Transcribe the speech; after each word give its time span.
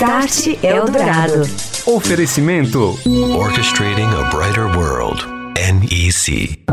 Start 0.00 0.64
Eldorado. 0.64 1.42
Oferecimento 1.84 2.98
Orchestrating 3.36 4.06
a 4.06 4.30
Brighter 4.34 4.64
World. 4.74 5.22
NEC. 5.56 6.64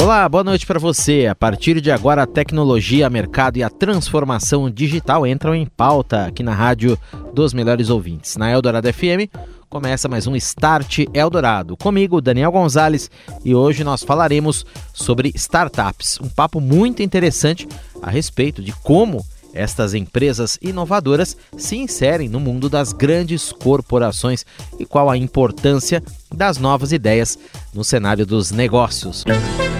Olá, 0.00 0.28
boa 0.28 0.44
noite 0.44 0.64
para 0.64 0.78
você. 0.78 1.26
A 1.26 1.34
partir 1.34 1.80
de 1.80 1.90
agora, 1.90 2.22
a 2.22 2.26
tecnologia, 2.26 3.10
mercado 3.10 3.56
e 3.56 3.64
a 3.64 3.68
transformação 3.68 4.70
digital 4.70 5.26
entram 5.26 5.56
em 5.56 5.66
pauta 5.66 6.26
aqui 6.26 6.44
na 6.44 6.54
rádio 6.54 6.96
dos 7.34 7.52
melhores 7.52 7.90
ouvintes. 7.90 8.36
Na 8.36 8.48
Eldorado 8.52 8.86
FM, 8.86 9.26
começa 9.68 10.08
mais 10.08 10.28
um 10.28 10.36
Start 10.36 11.00
Eldorado. 11.12 11.76
Comigo, 11.76 12.20
Daniel 12.20 12.52
Gonzalez, 12.52 13.10
e 13.44 13.56
hoje 13.56 13.82
nós 13.82 14.04
falaremos 14.04 14.64
sobre 14.94 15.32
startups. 15.34 16.20
Um 16.20 16.28
papo 16.28 16.60
muito 16.60 17.02
interessante 17.02 17.66
a 18.00 18.08
respeito 18.08 18.62
de 18.62 18.70
como 18.70 19.26
estas 19.56 19.94
empresas 19.94 20.58
inovadoras 20.60 21.36
se 21.56 21.76
inserem 21.76 22.28
no 22.28 22.38
mundo 22.38 22.68
das 22.68 22.92
grandes 22.92 23.52
corporações 23.52 24.44
e 24.78 24.84
qual 24.84 25.10
a 25.10 25.16
importância 25.16 26.02
das 26.32 26.58
novas 26.58 26.92
ideias 26.92 27.38
no 27.72 27.82
cenário 27.84 28.26
dos 28.26 28.50
negócios. 28.50 29.24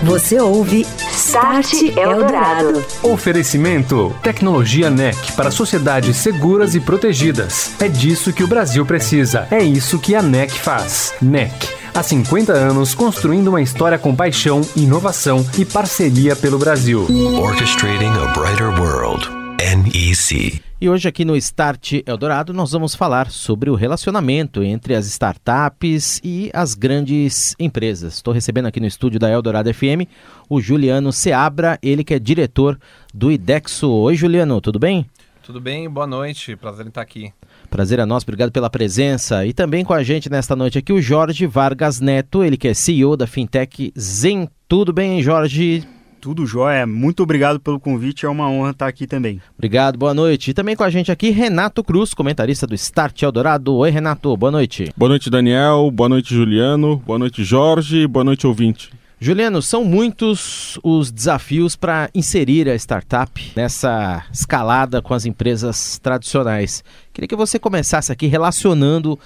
Você 0.03 0.39
ouve 0.41 0.87
Start 1.11 1.73
Eldorado. 1.97 2.85
Oferecimento 3.03 4.15
Tecnologia 4.23 4.91
NEC 4.91 5.33
para 5.33 5.51
sociedades 5.51 6.17
seguras 6.17 6.75
e 6.75 6.81
protegidas. 6.81 7.73
É 7.81 7.89
disso 7.89 8.33
que 8.33 8.45
o 8.45 8.47
Brasil 8.47 8.85
precisa. 8.85 9.49
É 9.51 9.63
isso 9.63 9.99
que 9.99 10.15
a 10.15 10.23
NEC 10.23 10.53
faz. 10.53 11.15
NEC. 11.21 11.53
Há 11.95 12.03
50 12.03 12.53
anos 12.53 12.95
construindo 12.95 13.49
uma 13.49 13.63
história 13.63 13.99
com 13.99 14.15
paixão, 14.15 14.61
inovação 14.77 15.45
e 15.59 15.65
parceria 15.65 16.37
pelo 16.37 16.59
Brasil. 16.59 17.07
Orchestrating 17.41 18.13
a 18.23 18.27
Brighter 18.39 18.69
World. 18.79 19.46
NEC. 19.67 20.63
E 20.81 20.89
hoje 20.89 21.09
aqui 21.09 21.25
no 21.25 21.37
Start 21.37 21.95
Eldorado 22.07 22.53
nós 22.53 22.71
vamos 22.71 22.95
falar 22.95 23.33
sobre 23.33 23.69
o 23.69 23.75
relacionamento 23.75 24.63
entre 24.63 24.95
as 24.95 25.07
startups 25.07 26.21
e 26.23 26.51
as 26.55 26.75
grandes 26.75 27.57
empresas. 27.59 28.15
Estou 28.15 28.33
recebendo 28.33 28.67
aqui 28.67 28.79
no 28.79 28.87
estúdio 28.87 29.19
da 29.19 29.29
Eldorado 29.29 29.73
FM 29.75 30.07
o 30.49 30.61
Juliano 30.61 31.13
Seabra, 31.13 31.81
ele 31.83 32.05
que 32.05 32.15
é 32.15 32.19
diretor 32.21 32.79
do 33.13 33.33
IDEXO. 33.33 33.91
Oi 33.91 34.15
Juliano, 34.15 34.61
tudo 34.61 34.79
bem? 34.79 35.05
Tudo 35.43 35.61
bem, 35.61 35.91
boa 35.91 36.07
noite, 36.07 36.55
prazer 36.55 36.87
em 36.87 36.89
estar 36.89 37.03
aqui. 37.03 37.33
Prazer 37.69 37.99
é 37.99 38.05
nosso, 38.05 38.25
obrigado 38.25 38.53
pela 38.53 38.71
presença. 38.71 39.45
E 39.45 39.53
também 39.53 39.85
com 39.85 39.95
a 39.95 40.05
gente 40.05 40.31
nesta 40.31 40.55
noite 40.55 40.79
aqui 40.79 40.93
o 40.93 41.03
Jorge 41.03 41.45
Vargas 41.45 42.01
Neto, 42.01 42.45
ele 42.45 42.57
que 42.57 42.69
é 42.69 42.75
CEO 42.75 43.17
da 43.17 43.27
Fintech 43.27 43.93
Zen. 43.99 44.49
Tudo 44.69 44.93
bem, 44.93 45.21
Jorge? 45.23 45.96
Tudo 46.27 46.45
jóia. 46.45 46.85
Muito 46.89 47.23
obrigado 47.23 47.61
pelo 47.61 47.79
convite. 47.79 48.27
É 48.27 48.29
uma 48.29 48.51
honra 48.51 48.73
estar 48.73 48.89
aqui 48.89 49.07
também. 49.07 49.41
Obrigado, 49.57 49.97
boa 49.97 50.13
noite. 50.13 50.51
E 50.51 50.55
também 50.55 50.75
com 50.75 50.83
a 50.83 50.91
gente 50.91 51.13
aqui, 51.13 51.31
Renato 51.31 51.85
Cruz, 51.85 52.13
comentarista 52.15 52.67
do 52.67 52.75
Start 52.75 53.23
Eldorado. 53.23 53.73
Oi, 53.77 53.91
Renato, 53.91 54.37
boa 54.37 54.51
noite. 54.51 54.93
Boa 54.97 55.09
noite, 55.09 55.31
Daniel. 55.31 55.89
Boa 55.89 56.09
noite, 56.09 56.35
Juliano. 56.35 56.97
Boa 56.97 57.17
noite, 57.17 57.45
Jorge. 57.45 58.09
Boa 58.09 58.25
noite, 58.25 58.45
ouvinte. 58.45 58.91
Juliano, 59.21 59.63
são 59.63 59.85
muitos 59.85 60.81
os 60.83 61.13
desafios 61.13 61.77
para 61.77 62.11
inserir 62.13 62.69
a 62.69 62.75
startup 62.75 63.53
nessa 63.55 64.25
escalada 64.33 65.01
com 65.01 65.15
as 65.15 65.27
empresas 65.27 65.97
tradicionais. 66.01 66.83
Queria 67.13 67.29
que 67.29 67.37
você 67.37 67.57
começasse 67.57 68.11
aqui 68.11 68.27
relacionando 68.27 69.17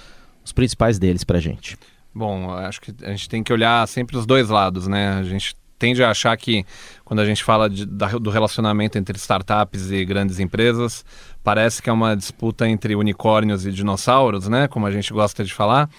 os 0.45 0.51
principais 0.51 0.99
deles 0.99 1.23
para 1.23 1.39
a 1.39 1.41
gente. 1.41 1.75
Bom, 2.13 2.51
acho 2.51 2.79
que 2.79 2.93
a 3.03 3.09
gente 3.09 3.27
tem 3.27 3.41
que 3.41 3.51
olhar 3.51 3.87
sempre 3.87 4.17
os 4.17 4.25
dois 4.27 4.49
lados, 4.49 4.85
né? 4.85 5.13
A 5.13 5.23
gente 5.23 5.55
tende 5.81 6.03
a 6.03 6.11
achar 6.11 6.37
que 6.37 6.63
quando 7.03 7.21
a 7.21 7.25
gente 7.25 7.43
fala 7.43 7.67
de, 7.67 7.87
da, 7.87 8.09
do 8.09 8.29
relacionamento 8.29 8.99
entre 8.99 9.17
startups 9.17 9.89
e 9.89 10.05
grandes 10.05 10.39
empresas, 10.39 11.03
parece 11.43 11.81
que 11.81 11.89
é 11.89 11.93
uma 11.93 12.15
disputa 12.15 12.69
entre 12.69 12.95
unicórnios 12.95 13.65
e 13.65 13.71
dinossauros, 13.71 14.47
né? 14.47 14.67
Como 14.67 14.85
a 14.85 14.91
gente 14.91 15.11
gosta 15.11 15.43
de 15.43 15.51
falar. 15.51 15.89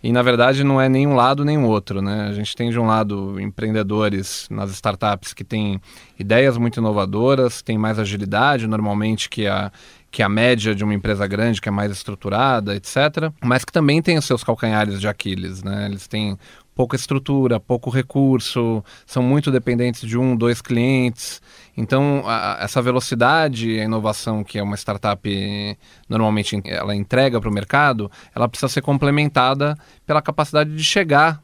E 0.00 0.12
na 0.12 0.22
verdade 0.22 0.62
não 0.62 0.80
é 0.80 0.88
nem 0.88 1.06
um 1.06 1.14
lado 1.14 1.44
nem 1.44 1.58
o 1.58 1.66
outro, 1.66 2.00
né? 2.00 2.28
A 2.28 2.32
gente 2.32 2.54
tem 2.54 2.70
de 2.70 2.78
um 2.78 2.86
lado 2.86 3.40
empreendedores 3.40 4.46
nas 4.48 4.70
startups 4.70 5.32
que 5.34 5.42
têm 5.42 5.80
ideias 6.18 6.56
muito 6.56 6.78
inovadoras, 6.78 7.62
têm 7.62 7.76
mais 7.76 7.98
agilidade 7.98 8.68
normalmente 8.68 9.28
que 9.28 9.48
a 9.48 9.72
que 10.12 10.22
a 10.22 10.28
média 10.28 10.74
de 10.74 10.84
uma 10.84 10.92
empresa 10.92 11.26
grande, 11.26 11.58
que 11.58 11.70
é 11.70 11.72
mais 11.72 11.90
estruturada, 11.90 12.76
etc. 12.76 13.32
Mas 13.42 13.64
que 13.64 13.72
também 13.72 14.02
tem 14.02 14.18
os 14.18 14.26
seus 14.26 14.44
calcanhares 14.44 15.00
de 15.00 15.08
Aquiles, 15.08 15.62
né? 15.62 15.86
Eles 15.86 16.06
têm 16.06 16.38
pouca 16.74 16.96
estrutura, 16.96 17.60
pouco 17.60 17.90
recurso, 17.90 18.82
são 19.06 19.22
muito 19.22 19.50
dependentes 19.50 20.08
de 20.08 20.16
um, 20.18 20.36
dois 20.36 20.60
clientes. 20.62 21.40
Então, 21.76 22.22
a, 22.26 22.58
essa 22.60 22.80
velocidade, 22.80 23.78
a 23.78 23.84
inovação 23.84 24.42
que 24.42 24.60
uma 24.60 24.76
startup 24.76 25.78
normalmente 26.08 26.60
ela 26.64 26.94
entrega 26.94 27.40
para 27.40 27.48
o 27.48 27.52
mercado, 27.52 28.10
ela 28.34 28.48
precisa 28.48 28.68
ser 28.68 28.82
complementada 28.82 29.76
pela 30.06 30.22
capacidade 30.22 30.74
de 30.74 30.84
chegar 30.84 31.42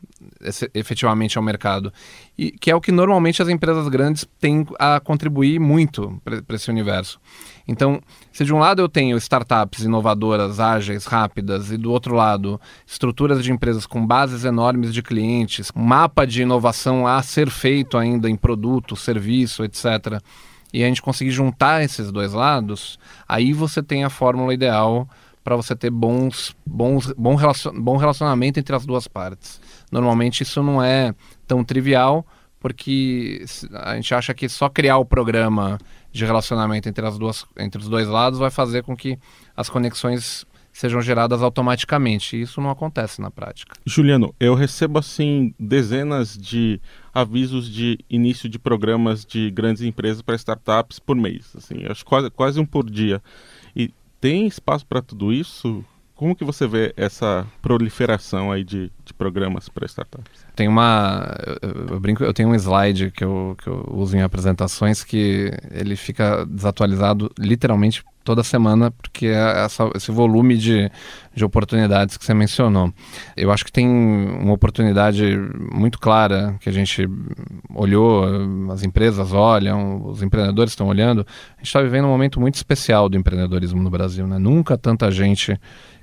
efetivamente 0.75 1.39
ao 1.39 1.45
mercado. 1.45 1.93
E 2.37 2.51
que 2.51 2.71
é 2.71 2.75
o 2.75 2.81
que 2.81 2.93
normalmente 2.93 3.43
as 3.43 3.49
empresas 3.49 3.89
grandes 3.89 4.27
têm 4.41 4.67
a 4.79 5.01
contribuir 5.01 5.59
muito 5.59 6.21
para 6.25 6.57
esse 6.57 6.71
universo. 6.71 7.21
Então, 7.69 8.01
se 8.33 8.47
de 8.47 8.55
um 8.55 8.59
lado 8.59 8.81
eu 8.81 8.89
tenho 8.89 9.19
startups 9.19 9.85
inovadoras, 9.85 10.59
ágeis, 10.59 11.05
rápidas, 11.05 11.71
e 11.71 11.77
do 11.77 11.93
outro 11.93 12.15
lado, 12.15 12.59
estruturas 12.87 13.45
de 13.45 13.53
empresas 13.53 13.85
com 13.85 14.05
bases 14.07 14.45
enormes 14.45 14.95
de 14.95 15.03
clientes, 15.03 15.71
um 15.77 15.83
mapa 15.83 16.27
de 16.27 16.41
inovação 16.41 17.07
a 17.07 17.23
ser 17.23 17.51
feito 17.51 17.99
ainda 17.99 18.29
em 18.31 18.37
produto, 18.37 18.97
serviço, 18.97 19.63
etc., 19.63 20.21
e 20.73 20.83
a 20.83 20.87
gente 20.87 21.01
conseguir 21.01 21.31
juntar 21.31 21.83
esses 21.83 22.11
dois 22.13 22.33
lados, 22.33 22.99
aí 23.27 23.53
você 23.53 23.83
tem 23.83 24.05
a 24.05 24.11
fórmula 24.11 24.53
ideal 24.53 25.09
para 25.43 25.57
você 25.57 25.75
ter 25.75 25.91
bons, 25.91 26.55
bons, 26.67 27.13
bom, 27.17 27.37
bom 27.75 27.97
relacionamento 27.97 28.61
entre 28.61 28.77
as 28.77 28.85
duas 28.85 29.09
partes. 29.09 29.61
Normalmente 29.91 30.43
isso 30.43 30.63
não 30.63 30.83
é 30.83 31.15
tão 31.47 31.65
trivial, 31.65 32.27
porque 32.61 33.45
a 33.73 33.95
gente 33.95 34.15
acha 34.15 34.35
que 34.35 34.49
só 34.49 34.69
criar 34.69 34.99
o 34.99 35.05
programa 35.05 35.79
de 36.11 36.25
relacionamento 36.25 36.89
entre, 36.89 37.07
as 37.07 37.19
duas, 37.19 37.47
entre 37.59 37.81
os 37.81 37.89
dois 37.89 38.09
lados 38.09 38.39
vai 38.39 38.51
fazer 38.51 38.83
com 38.83 38.97
que 38.97 39.19
as 39.57 39.69
conexões 39.69 40.47
sejam 40.73 41.03
geradas 41.03 41.43
automaticamente. 41.43 42.37
E 42.37 42.43
isso 42.43 42.61
não 42.61 42.71
acontece 42.71 43.21
na 43.21 43.31
prática. 43.31 43.77
Juliano, 43.85 44.35
eu 44.39 44.55
recebo 44.55 44.99
assim 44.99 45.53
dezenas 45.59 46.37
de 46.37 46.81
avisos 47.13 47.69
de 47.69 47.99
início 48.09 48.49
de 48.49 48.59
programas 48.59 49.25
de 49.25 49.51
grandes 49.51 49.83
empresas 49.83 50.23
para 50.23 50.37
startups 50.37 50.99
por 50.99 51.17
mês, 51.17 51.53
assim, 51.57 51.85
acho 51.87 52.05
quase, 52.05 52.31
quase 52.31 52.61
um 52.61 52.67
por 52.67 52.89
dia. 52.89 53.21
E 53.75 53.93
tem 54.21 54.47
espaço 54.47 54.87
para 54.87 55.03
tudo 55.03 55.33
isso? 55.33 55.85
Como 56.19 56.35
que 56.35 56.45
você 56.45 56.67
vê 56.67 56.93
essa 56.97 57.47
proliferação 57.63 58.51
aí 58.51 58.65
de, 58.65 58.91
de 59.05 59.15
programas 59.15 59.69
para 59.69 59.87
startups? 59.87 60.45
Tem 60.57 60.67
uma, 60.67 61.33
eu, 61.63 61.93
eu, 61.93 62.01
brinco, 62.01 62.25
eu 62.25 62.35
tenho 62.35 62.49
um 62.49 62.57
slide 62.57 63.13
que 63.13 63.23
eu, 63.23 63.55
que 63.63 63.69
eu 63.69 63.89
uso 63.93 64.17
em 64.17 64.21
apresentações 64.21 65.05
que 65.05 65.53
ele 65.71 65.95
fica 65.95 66.45
desatualizado 66.45 67.31
literalmente 67.39 68.03
toda 68.25 68.43
semana, 68.43 68.91
porque 68.91 69.27
é 69.27 69.65
essa, 69.65 69.89
esse 69.95 70.11
volume 70.11 70.59
de, 70.59 70.91
de 71.33 71.45
oportunidades 71.45 72.17
que 72.17 72.25
você 72.25 72.35
mencionou. 72.35 72.93
Eu 73.37 73.53
acho 73.53 73.65
que 73.65 73.71
tem 73.71 73.89
uma 73.89 74.55
oportunidade 74.55 75.25
muito 75.73 76.01
clara 76.01 76.57
que 76.59 76.69
a 76.69 76.73
gente 76.73 77.09
olhou, 77.73 78.25
as 78.73 78.83
empresas 78.83 79.33
olham, 79.33 80.05
os 80.05 80.21
empreendedores 80.21 80.73
estão 80.73 80.89
olhando. 80.89 81.25
A 81.55 81.59
gente 81.59 81.69
está 81.69 81.81
vivendo 81.81 82.07
um 82.07 82.11
momento 82.11 82.41
muito 82.41 82.57
especial 82.57 83.09
do 83.09 83.17
empreendedorismo 83.17 83.81
no 83.81 83.89
Brasil. 83.89 84.27
Né? 84.27 84.37
Nunca 84.37 84.77
tanta 84.77 85.13
gente 85.13 85.57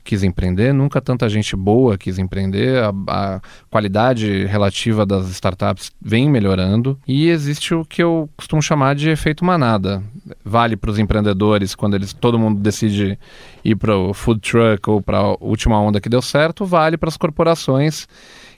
quis 0.05 0.23
empreender, 0.23 0.71
nunca 0.71 1.01
tanta 1.01 1.27
gente 1.27 1.55
boa 1.55 1.97
quis 1.97 2.19
empreender, 2.19 2.83
a, 2.83 2.93
a, 3.07 3.41
qualidade 3.69 4.45
relativa 4.45 5.05
das 5.05 5.27
startups 5.31 5.91
vem 5.99 6.29
melhorando 6.29 6.97
e 7.07 7.27
existe 7.27 7.73
o 7.73 7.83
que 7.83 8.01
eu 8.01 8.29
costumo 8.37 8.61
chamar 8.61 8.95
de 8.95 9.09
efeito 9.09 9.43
manada. 9.43 10.03
Vale 10.43 10.77
para 10.77 10.91
os 10.91 10.99
empreendedores 10.99 11.73
quando 11.73 11.95
eles 11.95 12.13
todo 12.13 12.39
mundo 12.39 12.61
decide 12.61 13.17
ir 13.63 13.75
para 13.75 13.97
o 13.97 14.13
food 14.13 14.39
truck 14.39 14.89
ou 14.89 15.01
para 15.01 15.17
a 15.17 15.35
última 15.41 15.79
onda 15.81 15.99
que 15.99 16.07
deu 16.07 16.21
certo, 16.21 16.65
vale 16.65 16.97
para 16.97 17.09
as 17.09 17.17
corporações 17.17 18.07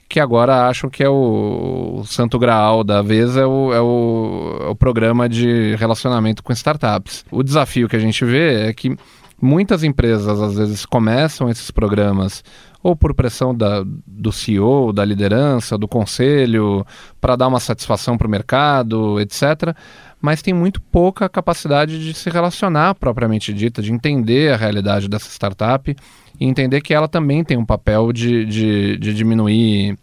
que 0.08 0.18
agora 0.18 0.66
acham 0.68 0.88
que 0.88 1.02
é 1.04 1.08
o, 1.08 1.98
o 2.00 2.04
santo 2.06 2.38
graal 2.38 2.82
da 2.82 3.02
vez 3.02 3.36
é 3.36 3.44
o, 3.44 3.74
é, 3.74 3.80
o, 3.80 4.58
é 4.62 4.68
o 4.68 4.74
programa 4.74 5.28
de 5.28 5.76
relacionamento 5.76 6.42
com 6.42 6.52
startups. 6.52 7.26
O 7.30 7.42
desafio 7.42 7.88
que 7.88 7.96
a 7.96 7.98
gente 7.98 8.24
vê 8.24 8.68
é 8.68 8.72
que 8.72 8.96
Muitas 9.40 9.84
empresas, 9.84 10.40
às 10.40 10.56
vezes, 10.56 10.84
começam 10.84 11.48
esses 11.48 11.70
programas 11.70 12.42
ou 12.82 12.96
por 12.96 13.14
pressão 13.14 13.54
da, 13.54 13.84
do 14.06 14.32
CEO, 14.32 14.92
da 14.92 15.04
liderança, 15.04 15.78
do 15.78 15.86
conselho, 15.86 16.84
para 17.20 17.36
dar 17.36 17.48
uma 17.48 17.60
satisfação 17.60 18.16
para 18.16 18.26
o 18.26 18.30
mercado, 18.30 19.20
etc. 19.20 19.76
Mas 20.20 20.42
tem 20.42 20.52
muito 20.52 20.80
pouca 20.80 21.28
capacidade 21.28 22.04
de 22.04 22.14
se 22.14 22.30
relacionar 22.30 22.94
propriamente 22.96 23.52
dita, 23.52 23.80
de 23.80 23.92
entender 23.92 24.52
a 24.52 24.56
realidade 24.56 25.08
dessa 25.08 25.28
startup 25.28 25.94
e 26.40 26.44
entender 26.44 26.80
que 26.80 26.94
ela 26.94 27.08
também 27.08 27.44
tem 27.44 27.56
um 27.56 27.66
papel 27.66 28.12
de, 28.12 28.44
de, 28.44 28.96
de 28.96 29.14
diminuir 29.14 29.96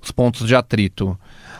os 0.00 0.10
pontos 0.10 0.46
de 0.46 0.54
atrito. 0.54 1.18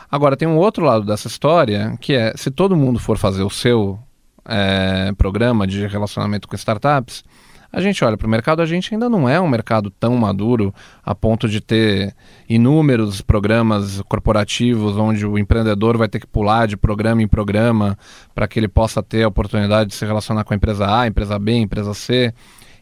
Agora, 0.09 0.37
tem 0.37 0.47
um 0.47 0.57
outro 0.57 0.85
lado 0.85 1.05
dessa 1.05 1.27
história, 1.27 1.97
que 1.99 2.13
é 2.13 2.33
se 2.35 2.49
todo 2.49 2.77
mundo 2.77 2.99
for 2.99 3.17
fazer 3.17 3.43
o 3.43 3.49
seu 3.49 3.99
é, 4.47 5.11
programa 5.17 5.67
de 5.67 5.85
relacionamento 5.87 6.47
com 6.47 6.55
startups, 6.55 7.23
a 7.71 7.81
gente 7.81 8.03
olha 8.03 8.17
para 8.17 8.25
o 8.25 8.29
mercado, 8.29 8.61
a 8.61 8.65
gente 8.65 8.93
ainda 8.93 9.09
não 9.09 9.27
é 9.27 9.39
um 9.39 9.47
mercado 9.47 9.89
tão 9.89 10.15
maduro 10.15 10.73
a 11.03 11.13
ponto 11.13 11.49
de 11.49 11.59
ter 11.59 12.15
inúmeros 12.47 13.21
programas 13.21 14.01
corporativos 14.03 14.95
onde 14.95 15.25
o 15.25 15.37
empreendedor 15.37 15.97
vai 15.97 16.07
ter 16.07 16.19
que 16.19 16.27
pular 16.27 16.65
de 16.65 16.77
programa 16.77 17.21
em 17.21 17.27
programa 17.27 17.97
para 18.33 18.47
que 18.47 18.59
ele 18.59 18.69
possa 18.69 19.03
ter 19.03 19.23
a 19.23 19.27
oportunidade 19.27 19.89
de 19.89 19.95
se 19.95 20.05
relacionar 20.05 20.43
com 20.45 20.53
a 20.53 20.55
empresa 20.55 20.89
A, 20.89 21.07
empresa 21.07 21.37
B, 21.37 21.53
empresa 21.55 21.93
C. 21.93 22.33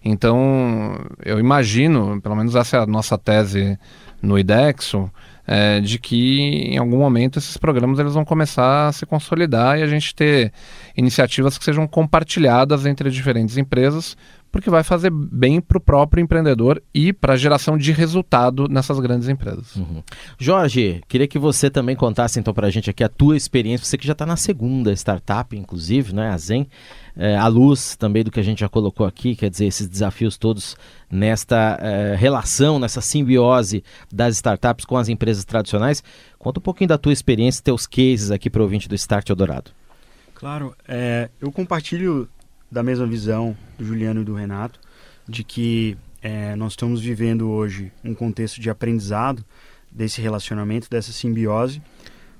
Então, 0.03 0.99
eu 1.25 1.39
imagino, 1.39 2.21
pelo 2.21 2.35
menos 2.35 2.53
essa 2.53 2.77
é 2.77 2.79
a 2.79 2.85
nossa 2.85 3.17
tese 3.17 3.77
no 4.25 4.37
IDEXO, 4.37 5.11
é, 5.47 5.79
de 5.79 5.99
que 5.99 6.41
em 6.41 6.77
algum 6.77 6.97
momento 6.97 7.37
esses 7.37 7.55
programas 7.55 7.99
eles 7.99 8.13
vão 8.13 8.25
começar 8.25 8.87
a 8.87 8.91
se 8.91 9.05
consolidar 9.05 9.77
e 9.77 9.83
a 9.83 9.87
gente 9.87 10.13
ter 10.15 10.51
iniciativas 10.97 11.57
que 11.57 11.63
sejam 11.63 11.87
compartilhadas 11.87 12.85
entre 12.85 13.09
diferentes 13.11 13.57
empresas 13.57 14.17
porque 14.55 14.69
vai 14.69 14.83
fazer 14.83 15.11
bem 15.11 15.59
para 15.59 15.77
o 15.77 15.81
próprio 15.81 16.21
empreendedor 16.21 16.81
e 16.93 17.11
para 17.11 17.33
a 17.33 17.35
geração 17.35 17.77
de 17.77 17.91
resultado 17.91 18.69
nessas 18.69 18.97
grandes 19.01 19.27
empresas. 19.27 19.75
Uhum. 19.75 20.01
Jorge, 20.39 21.03
queria 21.09 21.27
que 21.27 21.37
você 21.37 21.69
também 21.69 21.93
contasse 21.93 22.39
então 22.39 22.53
para 22.53 22.67
a 22.67 22.69
gente 22.69 22.89
aqui 22.89 23.03
a 23.03 23.09
tua 23.09 23.35
experiência, 23.35 23.85
você 23.85 23.97
que 23.97 24.07
já 24.07 24.13
está 24.13 24.25
na 24.25 24.37
segunda 24.37 24.93
startup, 24.93 25.53
inclusive, 25.57 26.15
né, 26.15 26.29
a 26.29 26.37
Zen, 26.37 26.69
é, 27.17 27.35
à 27.35 27.47
luz 27.47 27.95
também 27.95 28.23
do 28.23 28.31
que 28.31 28.39
a 28.39 28.43
gente 28.43 28.59
já 28.59 28.69
colocou 28.69 29.05
aqui, 29.05 29.35
quer 29.35 29.49
dizer, 29.49 29.65
esses 29.65 29.87
desafios 29.87 30.37
todos 30.37 30.75
nesta 31.09 31.77
é, 31.81 32.15
relação, 32.15 32.77
nessa 32.79 33.01
simbiose 33.01 33.83
das 34.11 34.35
startups 34.35 34.85
com 34.85 34.97
as 34.97 35.07
empresas 35.07 35.45
tradicionais. 35.45 36.03
Conta 36.37 36.59
um 36.59 36.63
pouquinho 36.63 36.89
da 36.89 36.97
tua 36.97 37.13
experiência, 37.13 37.63
teus 37.63 37.87
cases 37.87 38.31
aqui 38.31 38.49
para 38.49 38.59
o 38.59 38.63
ouvinte 38.63 38.89
do 38.89 38.95
Start 38.95 39.29
Eldorado. 39.29 39.71
Claro, 40.33 40.75
é, 40.87 41.29
eu 41.39 41.51
compartilho 41.51 42.27
da 42.69 42.83
mesma 42.83 43.05
visão 43.05 43.55
do 43.77 43.85
Juliano 43.85 44.21
e 44.21 44.25
do 44.25 44.33
Renato, 44.33 44.79
de 45.27 45.43
que 45.43 45.97
é, 46.21 46.55
nós 46.55 46.73
estamos 46.73 47.01
vivendo 47.01 47.49
hoje 47.49 47.91
um 48.03 48.13
contexto 48.13 48.59
de 48.59 48.69
aprendizado 48.69 49.45
desse 49.89 50.21
relacionamento, 50.21 50.89
dessa 50.89 51.11
simbiose, 51.13 51.81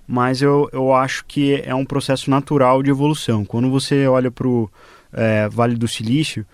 mas 0.08 0.42
eu, 0.42 0.70
eu 0.72 0.94
acho 0.94 1.26
que 1.26 1.62
é 1.66 1.74
um 1.74 1.86
processo 1.86 2.30
natural 2.30 2.84
de 2.84 2.90
evolução. 2.90 3.44
Quando 3.44 3.70
você 3.70 4.08
olha 4.08 4.30
para 4.30 4.48
o 4.48 4.70
é, 5.14 5.48
Vale 5.50 5.76
do 5.76 5.88
Silício, 5.88 6.46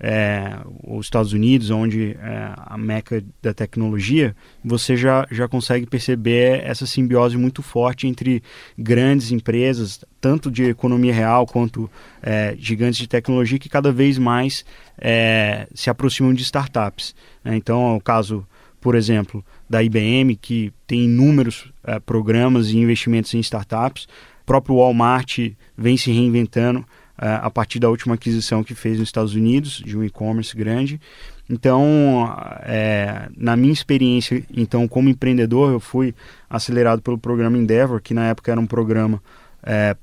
é, 0.00 0.58
os 0.84 1.06
Estados 1.06 1.32
Unidos, 1.32 1.70
onde 1.70 2.12
é 2.12 2.52
a 2.56 2.78
meca 2.78 3.22
da 3.42 3.52
tecnologia, 3.52 4.34
você 4.64 4.96
já, 4.96 5.26
já 5.30 5.48
consegue 5.48 5.86
perceber 5.86 6.62
essa 6.64 6.86
simbiose 6.86 7.36
muito 7.36 7.62
forte 7.62 8.06
entre 8.06 8.42
grandes 8.76 9.32
empresas, 9.32 10.04
tanto 10.20 10.50
de 10.50 10.64
economia 10.64 11.12
real 11.12 11.46
quanto 11.46 11.90
é, 12.22 12.54
gigantes 12.58 12.98
de 12.98 13.08
tecnologia, 13.08 13.58
que 13.58 13.68
cada 13.68 13.90
vez 13.90 14.18
mais 14.18 14.64
é, 14.96 15.66
se 15.74 15.90
aproximam 15.90 16.32
de 16.32 16.42
startups. 16.42 17.14
Né? 17.42 17.56
Então, 17.56 17.94
é 17.94 17.96
o 17.96 18.00
caso, 18.00 18.46
por 18.80 18.94
exemplo, 18.94 19.44
da 19.68 19.82
IBM, 19.82 20.34
que 20.36 20.72
tem 20.86 21.04
inúmeros 21.04 21.70
é, 21.84 21.98
programas 21.98 22.68
e 22.70 22.78
investimentos 22.78 23.34
em 23.34 23.40
startups. 23.40 24.04
O 24.42 24.46
próprio 24.46 24.76
Walmart 24.76 25.38
vem 25.76 25.96
se 25.96 26.10
reinventando 26.10 26.80
uh, 26.80 27.42
a 27.42 27.50
partir 27.50 27.78
da 27.78 27.90
última 27.90 28.14
aquisição 28.14 28.64
que 28.64 28.74
fez 28.74 28.98
nos 28.98 29.08
Estados 29.08 29.34
Unidos, 29.34 29.82
de 29.84 29.96
um 29.96 30.02
e-commerce 30.02 30.56
grande. 30.56 31.00
Então, 31.50 32.34
é, 32.62 33.28
na 33.36 33.56
minha 33.56 33.72
experiência, 33.72 34.42
então 34.54 34.86
como 34.86 35.08
empreendedor, 35.08 35.72
eu 35.72 35.80
fui 35.80 36.14
acelerado 36.48 37.02
pelo 37.02 37.18
programa 37.18 37.56
Endeavor, 37.56 38.00
que 38.00 38.14
na 38.14 38.26
época 38.26 38.50
era 38.50 38.60
um 38.60 38.66
programa 38.66 39.22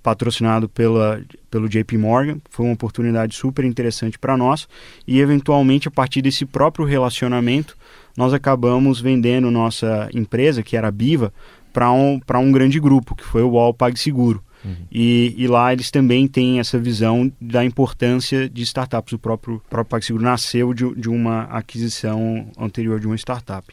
patrocinado 0.04 0.68
pela, 0.70 1.24
pelo 1.50 1.68
JP 1.68 1.98
Morgan. 1.98 2.38
Foi 2.50 2.66
uma 2.66 2.74
oportunidade 2.74 3.36
super 3.36 3.64
interessante 3.66 4.20
para 4.20 4.38
nós 4.38 4.68
e, 5.08 5.20
eventualmente, 5.20 5.88
a 5.88 5.92
partir 5.92 6.22
desse 6.22 6.46
próprio 6.46 6.86
relacionamento, 6.86 7.76
nós 8.18 8.34
acabamos 8.34 9.00
vendendo 9.02 9.52
nossa 9.52 10.10
empresa, 10.14 10.64
que 10.64 10.78
era 10.78 10.88
a 10.88 10.92
Biva, 10.92 11.34
para 11.74 11.92
um, 11.92 12.20
um 12.36 12.52
grande 12.52 12.80
grupo, 12.80 13.16
que 13.16 13.24
foi 13.24 13.44
o 13.44 13.50
UOL 13.50 13.74
PagSeguro. 13.74 14.42
Uhum. 14.64 14.76
E, 14.92 15.36
e, 15.38 15.48
lá 15.48 15.72
eles 15.72 15.92
também 15.92 16.28
têm 16.28 16.60
essa 16.60 16.80
visão 16.80 17.32
da 17.40 17.64
importância 17.64 18.50
de 18.50 18.64
startups. 18.64 19.14
O 19.14 19.20
próprio, 19.20 19.62
próprio 19.70 19.90
PagSeguro 19.92 20.24
nasceu 20.24 20.74
de, 20.74 20.96
de 20.96 21.10
uma 21.10 21.44
aquisição 21.44 22.48
anterior 22.58 23.00
de 23.00 23.06
uma 23.06 23.16
startup. 23.16 23.68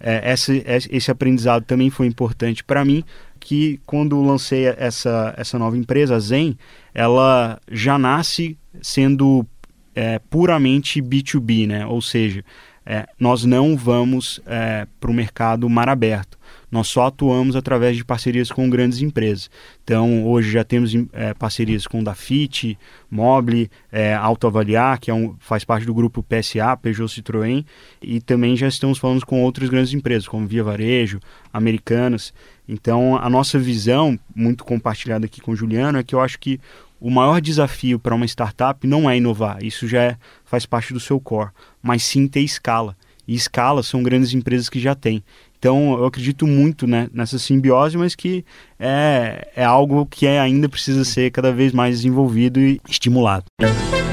É, 0.00 0.32
esse, 0.32 0.64
esse 0.66 1.10
aprendizado 1.12 1.64
também 1.64 1.88
foi 1.88 2.08
importante 2.08 2.64
para 2.64 2.84
mim, 2.84 3.04
que 3.38 3.80
quando 3.86 4.20
lancei 4.20 4.66
essa, 4.66 5.32
essa 5.36 5.58
nova 5.58 5.76
empresa, 5.76 6.16
a 6.16 6.18
Zen, 6.18 6.58
ela 6.92 7.60
já 7.70 7.96
nasce 7.96 8.58
sendo 8.80 9.46
é, 9.94 10.18
puramente 10.18 11.00
B2B, 11.00 11.68
né? 11.68 11.86
ou 11.86 12.02
seja, 12.02 12.44
é, 12.84 13.06
nós 13.18 13.44
não 13.44 13.76
vamos 13.76 14.40
é, 14.46 14.86
para 14.98 15.10
o 15.10 15.14
mercado 15.14 15.68
mar 15.68 15.88
aberto. 15.88 16.38
Nós 16.70 16.88
só 16.88 17.06
atuamos 17.06 17.54
através 17.54 17.96
de 17.96 18.04
parcerias 18.04 18.50
com 18.50 18.68
grandes 18.68 19.02
empresas. 19.02 19.50
Então, 19.84 20.26
hoje 20.26 20.50
já 20.50 20.64
temos 20.64 20.94
é, 21.12 21.34
parcerias 21.34 21.86
com 21.86 22.02
Dafit, 22.02 22.78
Mobile, 23.10 23.70
é, 23.90 24.14
Autoavaliar, 24.14 24.98
que 24.98 25.10
é 25.10 25.14
um, 25.14 25.36
faz 25.38 25.64
parte 25.64 25.84
do 25.84 25.92
grupo 25.92 26.22
PSA, 26.22 26.74
Peugeot 26.78 27.08
Citroën, 27.08 27.64
e 28.00 28.20
também 28.20 28.56
já 28.56 28.66
estamos 28.68 28.98
falando 28.98 29.24
com 29.26 29.42
outras 29.42 29.68
grandes 29.68 29.92
empresas, 29.92 30.26
como 30.26 30.46
Via 30.46 30.64
Varejo, 30.64 31.20
Americanas. 31.52 32.32
Então, 32.66 33.16
a 33.18 33.28
nossa 33.28 33.58
visão, 33.58 34.18
muito 34.34 34.64
compartilhada 34.64 35.26
aqui 35.26 35.42
com 35.42 35.52
o 35.52 35.56
Juliano, 35.56 35.98
é 35.98 36.02
que 36.02 36.14
eu 36.14 36.20
acho 36.20 36.38
que 36.38 36.58
o 37.02 37.10
maior 37.10 37.40
desafio 37.40 37.98
para 37.98 38.14
uma 38.14 38.24
startup 38.24 38.86
não 38.86 39.10
é 39.10 39.16
inovar, 39.16 39.58
isso 39.60 39.88
já 39.88 40.02
é, 40.02 40.16
faz 40.44 40.64
parte 40.64 40.92
do 40.94 41.00
seu 41.00 41.18
core, 41.18 41.50
mas 41.82 42.04
sim 42.04 42.28
ter 42.28 42.40
escala. 42.40 42.96
E 43.26 43.34
escala 43.34 43.82
são 43.82 44.02
grandes 44.02 44.32
empresas 44.34 44.68
que 44.68 44.78
já 44.78 44.94
têm. 44.94 45.22
Então, 45.58 45.94
eu 45.98 46.06
acredito 46.06 46.46
muito 46.46 46.86
né, 46.86 47.08
nessa 47.12 47.38
simbiose, 47.38 47.96
mas 47.96 48.14
que 48.14 48.44
é, 48.78 49.48
é 49.56 49.64
algo 49.64 50.06
que 50.06 50.26
é, 50.26 50.40
ainda 50.40 50.68
precisa 50.68 51.04
ser 51.04 51.30
cada 51.30 51.52
vez 51.52 51.72
mais 51.72 51.96
desenvolvido 51.96 52.60
e 52.60 52.80
estimulado. 52.88 53.44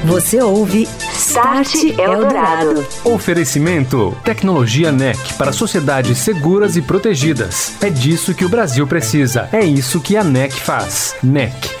Você 0.04 0.40
ouve 0.40 0.88
Start 1.12 1.74
Eldorado. 1.98 2.86
Oferecimento: 3.04 4.16
Tecnologia 4.24 4.90
NEC 4.90 5.34
para 5.36 5.52
sociedades 5.52 6.18
seguras 6.18 6.76
e 6.76 6.82
protegidas. 6.82 7.76
É 7.82 7.90
disso 7.90 8.34
que 8.34 8.44
o 8.44 8.48
Brasil 8.48 8.86
precisa. 8.86 9.48
É 9.52 9.64
isso 9.64 10.00
que 10.00 10.16
a 10.16 10.24
NEC 10.24 10.52
faz. 10.52 11.14
NEC 11.22 11.80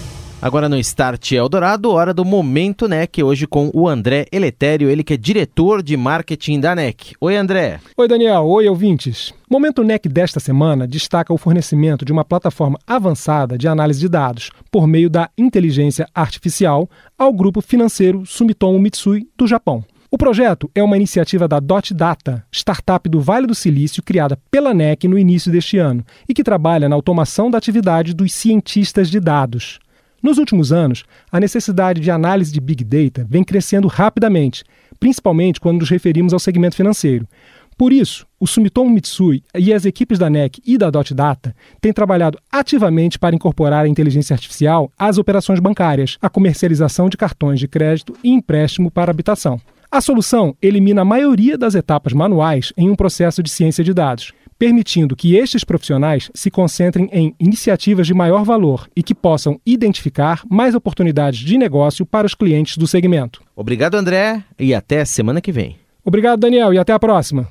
Agora 0.41 0.67
no 0.67 0.75
Start 0.79 1.33
Eldorado, 1.33 1.91
hora 1.91 2.15
do 2.15 2.25
Momento 2.25 2.87
NEC, 2.87 3.21
hoje 3.21 3.45
com 3.45 3.69
o 3.75 3.87
André 3.87 4.25
Eletério, 4.31 4.89
ele 4.89 5.03
que 5.03 5.13
é 5.13 5.17
diretor 5.17 5.83
de 5.83 5.95
marketing 5.95 6.59
da 6.59 6.73
NEC. 6.73 7.13
Oi, 7.21 7.35
André. 7.37 7.79
Oi, 7.95 8.07
Daniel. 8.07 8.47
Oi, 8.47 8.67
ouvintes. 8.67 9.31
Momento 9.47 9.83
NEC 9.83 10.09
desta 10.09 10.39
semana 10.39 10.87
destaca 10.87 11.31
o 11.31 11.37
fornecimento 11.37 12.03
de 12.03 12.11
uma 12.11 12.25
plataforma 12.25 12.79
avançada 12.87 13.55
de 13.55 13.67
análise 13.67 13.99
de 13.99 14.09
dados 14.09 14.49
por 14.71 14.87
meio 14.87 15.11
da 15.11 15.29
inteligência 15.37 16.07
artificial 16.11 16.89
ao 17.15 17.31
grupo 17.31 17.61
financeiro 17.61 18.25
Sumitomo 18.25 18.79
Mitsui 18.79 19.27
do 19.37 19.45
Japão. 19.45 19.85
O 20.09 20.17
projeto 20.17 20.71
é 20.73 20.81
uma 20.81 20.97
iniciativa 20.97 21.47
da 21.47 21.59
Dot 21.59 21.93
Data, 21.93 22.43
startup 22.51 23.07
do 23.07 23.21
Vale 23.21 23.45
do 23.45 23.53
Silício 23.53 24.01
criada 24.01 24.39
pela 24.49 24.73
NEC 24.73 25.07
no 25.07 25.19
início 25.19 25.51
deste 25.51 25.77
ano 25.77 26.03
e 26.27 26.33
que 26.33 26.43
trabalha 26.43 26.89
na 26.89 26.95
automação 26.95 27.51
da 27.51 27.59
atividade 27.59 28.15
dos 28.15 28.33
cientistas 28.33 29.07
de 29.07 29.19
dados. 29.19 29.79
Nos 30.21 30.37
últimos 30.37 30.71
anos, 30.71 31.03
a 31.31 31.39
necessidade 31.39 31.99
de 31.99 32.11
análise 32.11 32.51
de 32.51 32.61
Big 32.61 32.83
Data 32.83 33.25
vem 33.27 33.43
crescendo 33.43 33.87
rapidamente, 33.87 34.63
principalmente 34.99 35.59
quando 35.59 35.79
nos 35.79 35.89
referimos 35.89 36.31
ao 36.31 36.39
segmento 36.39 36.75
financeiro. 36.75 37.27
Por 37.75 37.91
isso, 37.91 38.27
o 38.39 38.45
Sumitomo 38.45 38.91
Mitsui 38.91 39.43
e 39.57 39.73
as 39.73 39.85
equipes 39.85 40.19
da 40.19 40.29
NEC 40.29 40.61
e 40.63 40.77
da 40.77 40.91
Dot 40.91 41.15
Data 41.15 41.55
têm 41.79 41.91
trabalhado 41.91 42.37
ativamente 42.51 43.17
para 43.17 43.35
incorporar 43.35 43.85
a 43.85 43.87
inteligência 43.87 44.35
artificial 44.35 44.91
às 44.95 45.17
operações 45.17 45.59
bancárias, 45.59 46.19
a 46.21 46.29
comercialização 46.29 47.09
de 47.09 47.17
cartões 47.17 47.59
de 47.59 47.67
crédito 47.67 48.13
e 48.23 48.29
empréstimo 48.29 48.91
para 48.91 49.09
habitação. 49.09 49.59
A 49.89 49.99
solução 49.99 50.55
elimina 50.61 51.01
a 51.01 51.05
maioria 51.05 51.57
das 51.57 51.73
etapas 51.73 52.13
manuais 52.13 52.71
em 52.77 52.89
um 52.89 52.95
processo 52.95 53.41
de 53.41 53.49
ciência 53.49 53.83
de 53.83 53.93
dados, 53.93 54.31
permitindo 54.61 55.15
que 55.15 55.35
estes 55.35 55.63
profissionais 55.63 56.29
se 56.35 56.51
concentrem 56.51 57.09
em 57.11 57.33
iniciativas 57.39 58.05
de 58.05 58.13
maior 58.13 58.43
valor 58.43 58.87
e 58.95 59.01
que 59.01 59.15
possam 59.15 59.59
identificar 59.65 60.43
mais 60.47 60.75
oportunidades 60.75 61.39
de 61.39 61.57
negócio 61.57 62.05
para 62.05 62.27
os 62.27 62.35
clientes 62.35 62.77
do 62.77 62.85
segmento. 62.85 63.41
Obrigado, 63.55 63.95
André, 63.95 64.43
e 64.59 64.75
até 64.75 65.03
semana 65.03 65.41
que 65.41 65.51
vem. 65.51 65.77
Obrigado, 66.05 66.41
Daniel, 66.41 66.71
e 66.75 66.77
até 66.77 66.93
a 66.93 66.99
próxima. 66.99 67.47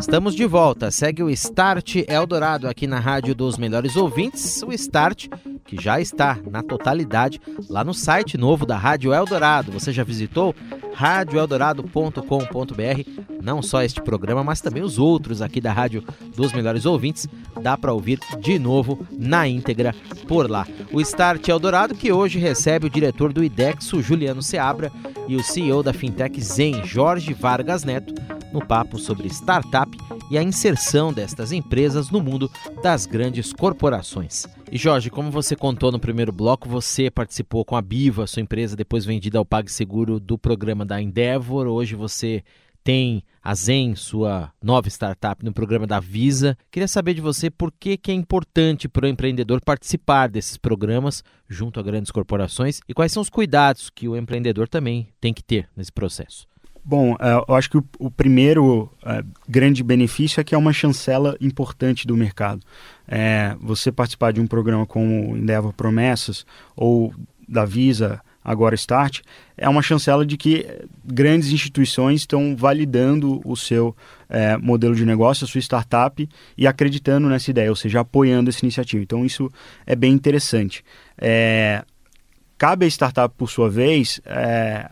Estamos 0.00 0.34
de 0.34 0.46
volta. 0.46 0.90
Segue 0.90 1.22
o 1.22 1.30
Start 1.30 1.98
Eldorado 2.08 2.68
aqui 2.68 2.88
na 2.88 2.98
Rádio 2.98 3.36
dos 3.36 3.56
Melhores 3.56 3.94
Ouvintes. 3.94 4.64
O 4.64 4.72
Start 4.72 5.28
que 5.66 5.80
já 5.80 6.00
está 6.00 6.38
na 6.48 6.62
totalidade 6.62 7.40
lá 7.68 7.82
no 7.82 7.92
site 7.92 8.38
novo 8.38 8.64
da 8.64 8.76
Rádio 8.76 9.12
Eldorado. 9.12 9.72
Você 9.72 9.92
já 9.92 10.04
visitou? 10.04 10.54
radioeldorado.com.br. 10.96 13.42
Não 13.42 13.60
só 13.60 13.82
este 13.82 14.00
programa, 14.00 14.42
mas 14.42 14.62
também 14.62 14.82
os 14.82 14.98
outros 14.98 15.42
aqui 15.42 15.60
da 15.60 15.70
Rádio 15.70 16.02
dos 16.34 16.54
Melhores 16.54 16.86
Ouvintes. 16.86 17.28
Dá 17.60 17.76
para 17.76 17.92
ouvir 17.92 18.18
de 18.40 18.58
novo 18.58 19.06
na 19.12 19.46
íntegra 19.46 19.94
por 20.26 20.50
lá. 20.50 20.66
O 20.90 21.00
Start 21.02 21.46
Eldorado 21.46 21.94
que 21.94 22.10
hoje 22.10 22.38
recebe 22.38 22.86
o 22.86 22.90
diretor 22.90 23.30
do 23.32 23.44
IDEXO, 23.44 24.00
Juliano 24.00 24.42
Seabra, 24.42 24.90
e 25.28 25.36
o 25.36 25.42
CEO 25.42 25.82
da 25.82 25.92
Fintech 25.92 26.40
Zen, 26.40 26.84
Jorge 26.84 27.34
Vargas 27.34 27.84
Neto, 27.84 28.14
no 28.52 28.64
papo 28.64 28.98
sobre 28.98 29.28
startup 29.28 29.95
e 30.30 30.36
a 30.36 30.42
inserção 30.42 31.12
destas 31.12 31.52
empresas 31.52 32.10
no 32.10 32.20
mundo 32.20 32.50
das 32.82 33.06
grandes 33.06 33.52
corporações. 33.52 34.46
E 34.70 34.76
Jorge, 34.76 35.10
como 35.10 35.30
você 35.30 35.54
contou 35.54 35.92
no 35.92 36.00
primeiro 36.00 36.32
bloco, 36.32 36.68
você 36.68 37.10
participou 37.10 37.64
com 37.64 37.76
a 37.76 37.82
Biva, 37.82 38.26
sua 38.26 38.42
empresa 38.42 38.76
depois 38.76 39.04
vendida 39.04 39.38
ao 39.38 39.44
PagSeguro 39.44 40.18
do 40.18 40.36
programa 40.36 40.84
da 40.84 41.00
Endeavor. 41.00 41.66
Hoje 41.66 41.94
você 41.94 42.42
tem 42.86 43.24
a 43.42 43.52
Zen, 43.52 43.96
sua 43.96 44.52
nova 44.62 44.88
startup, 44.88 45.44
no 45.44 45.52
programa 45.52 45.88
da 45.88 45.98
Visa. 45.98 46.56
Queria 46.70 46.86
saber 46.86 47.14
de 47.14 47.20
você 47.20 47.50
por 47.50 47.72
que, 47.72 47.96
que 47.96 48.12
é 48.12 48.14
importante 48.14 48.88
para 48.88 49.06
o 49.06 49.08
empreendedor 49.08 49.60
participar 49.60 50.28
desses 50.28 50.56
programas 50.56 51.24
junto 51.48 51.80
a 51.80 51.82
grandes 51.82 52.12
corporações 52.12 52.80
e 52.88 52.94
quais 52.94 53.10
são 53.10 53.20
os 53.20 53.28
cuidados 53.28 53.90
que 53.90 54.08
o 54.08 54.16
empreendedor 54.16 54.68
também 54.68 55.08
tem 55.20 55.34
que 55.34 55.42
ter 55.42 55.68
nesse 55.76 55.90
processo. 55.90 56.46
Bom, 56.88 57.16
é, 57.18 57.32
eu 57.48 57.54
acho 57.56 57.68
que 57.68 57.78
o, 57.98 58.08
primeiro 58.08 58.88
é, 59.04 59.20
grande 59.48 59.82
benefício 59.82 60.40
é 60.40 60.44
que 60.44 60.54
é 60.54 60.58
uma 60.58 60.72
chancela 60.72 61.36
importante 61.40 62.06
do 62.06 62.16
mercado. 62.16 62.62
É, 63.08 63.56
você 63.60 63.90
participar 63.90 64.32
de 64.32 64.40
um 64.40 64.46
programa 64.46 64.86
como 64.86 65.32
o 65.32 65.36
Endeavor 65.36 65.72
Promessas 65.72 66.46
ou 66.76 67.12
da 67.48 67.64
Visa, 67.64 68.20
agora 68.44 68.76
Start, 68.76 69.22
é 69.56 69.68
uma 69.68 69.82
chancela 69.82 70.24
de 70.24 70.36
que 70.36 70.64
grandes 71.04 71.50
instituições 71.50 72.20
estão 72.20 72.54
validando 72.56 73.40
o 73.44 73.56
seu 73.56 73.96
é, 74.28 74.56
modelo 74.56 74.94
de 74.94 75.04
negócio, 75.04 75.44
a 75.44 75.48
sua 75.48 75.60
startup 75.60 76.28
e 76.56 76.68
acreditando 76.68 77.28
nessa 77.28 77.50
ideia, 77.50 77.68
ou 77.68 77.74
seja, 77.74 77.98
apoiando 77.98 78.48
essa 78.48 78.64
iniciativa. 78.64 79.02
Então 79.02 79.26
isso 79.26 79.50
é 79.84 79.96
bem 79.96 80.12
interessante. 80.12 80.84
É, 81.18 81.84
cabe 82.56 82.86
à 82.86 82.88
startup, 82.88 83.34
por 83.36 83.50
sua 83.50 83.68
vez, 83.68 84.20
é, 84.24 84.88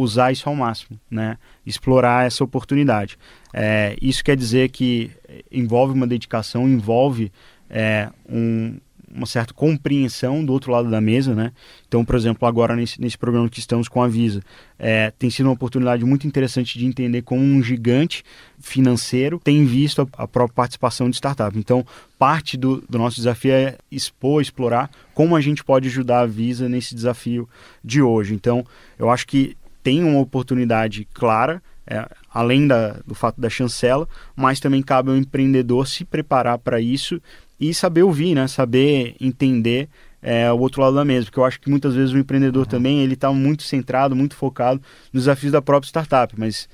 usar 0.00 0.30
isso 0.32 0.48
ao 0.48 0.54
máximo, 0.54 0.98
né? 1.10 1.36
explorar 1.66 2.26
essa 2.26 2.44
oportunidade. 2.44 3.18
É, 3.52 3.96
isso 4.00 4.22
quer 4.22 4.36
dizer 4.36 4.68
que 4.70 5.10
envolve 5.50 5.92
uma 5.92 6.06
dedicação, 6.06 6.68
envolve 6.68 7.32
é, 7.68 8.08
um, 8.28 8.78
uma 9.12 9.26
certa 9.26 9.52
compreensão 9.52 10.44
do 10.44 10.52
outro 10.52 10.70
lado 10.70 10.90
da 10.90 11.00
mesa, 11.00 11.34
né? 11.34 11.52
Então, 11.86 12.04
por 12.04 12.14
exemplo, 12.14 12.46
agora 12.46 12.76
nesse, 12.76 13.00
nesse 13.00 13.16
programa 13.16 13.48
que 13.48 13.58
estamos 13.58 13.88
com 13.88 14.02
a 14.02 14.08
Visa, 14.08 14.42
é, 14.78 15.10
tem 15.18 15.30
sido 15.30 15.46
uma 15.46 15.52
oportunidade 15.52 16.04
muito 16.04 16.26
interessante 16.26 16.78
de 16.78 16.86
entender 16.86 17.22
como 17.22 17.42
um 17.42 17.62
gigante 17.62 18.22
financeiro 18.60 19.40
tem 19.42 19.64
visto 19.64 20.02
a, 20.02 20.24
a 20.24 20.28
própria 20.28 20.54
participação 20.54 21.08
de 21.08 21.16
startup. 21.16 21.58
Então, 21.58 21.84
parte 22.18 22.56
do, 22.56 22.82
do, 22.88 22.98
nosso 22.98 23.16
desafio 23.16 23.52
é 23.52 23.78
expor, 23.90 24.42
explorar 24.42 24.90
como 25.14 25.34
a 25.34 25.40
gente 25.40 25.64
pode 25.64 25.88
ajudar 25.88 26.20
a 26.20 26.26
Visa 26.26 26.68
nesse 26.68 26.94
desafio 26.94 27.48
de 27.84 28.02
hoje. 28.02 28.34
Então, 28.34 28.64
eu 28.98 29.10
acho 29.10 29.26
que 29.26 29.56
tem 29.88 30.04
uma 30.04 30.20
oportunidade 30.20 31.08
clara, 31.14 31.62
é, 31.86 32.06
além 32.30 32.66
da, 32.66 33.00
do 33.06 33.14
fato 33.14 33.40
da 33.40 33.48
chancela, 33.48 34.06
mas 34.36 34.60
também 34.60 34.82
cabe 34.82 35.08
ao 35.08 35.16
empreendedor 35.16 35.88
se 35.88 36.04
preparar 36.04 36.58
para 36.58 36.78
isso 36.78 37.18
e 37.58 37.72
saber 37.72 38.02
ouvir, 38.02 38.34
né? 38.34 38.46
saber 38.46 39.16
entender 39.18 39.88
é, 40.20 40.52
o 40.52 40.58
outro 40.58 40.82
lado 40.82 40.94
da 40.94 41.06
mesa, 41.06 41.24
porque 41.24 41.40
eu 41.40 41.44
acho 41.46 41.58
que 41.58 41.70
muitas 41.70 41.94
vezes 41.94 42.12
o 42.12 42.18
empreendedor 42.18 42.64
uhum. 42.64 42.68
também 42.68 43.00
ele 43.00 43.14
está 43.14 43.32
muito 43.32 43.62
centrado, 43.62 44.14
muito 44.14 44.36
focado 44.36 44.78
nos 45.10 45.22
desafios 45.22 45.52
da 45.52 45.62
própria 45.62 45.88
startup, 45.88 46.34
mas 46.36 46.68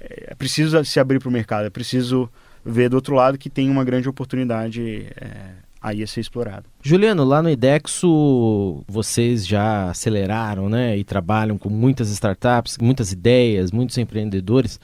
é, 0.00 0.32
é 0.32 0.34
preciso 0.34 0.84
se 0.84 0.98
abrir 0.98 1.20
para 1.20 1.28
o 1.28 1.32
mercado, 1.32 1.66
é 1.66 1.70
preciso 1.70 2.28
ver 2.64 2.88
do 2.88 2.94
outro 2.94 3.14
lado 3.14 3.38
que 3.38 3.48
tem 3.48 3.70
uma 3.70 3.84
grande 3.84 4.08
oportunidade 4.08 5.06
é, 5.14 5.52
aí 5.82 6.02
a 6.02 6.06
ser 6.06 6.20
explorado. 6.20 6.66
Juliano, 6.82 7.24
lá 7.24 7.42
no 7.42 7.50
IDEXO 7.50 8.84
vocês 8.86 9.46
já 9.46 9.90
aceleraram 9.90 10.68
né, 10.68 10.96
e 10.96 11.04
trabalham 11.04 11.58
com 11.58 11.68
muitas 11.68 12.10
startups, 12.10 12.78
muitas 12.78 13.10
ideias, 13.10 13.72
muitos 13.72 13.98
empreendedores. 13.98 14.78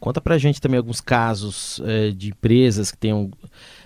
Conta 0.00 0.20
pra 0.20 0.38
gente 0.38 0.60
também 0.60 0.78
alguns 0.78 1.00
casos 1.00 1.80
é, 1.84 2.10
de 2.10 2.30
empresas 2.30 2.90
que 2.90 2.96
tenham 2.96 3.30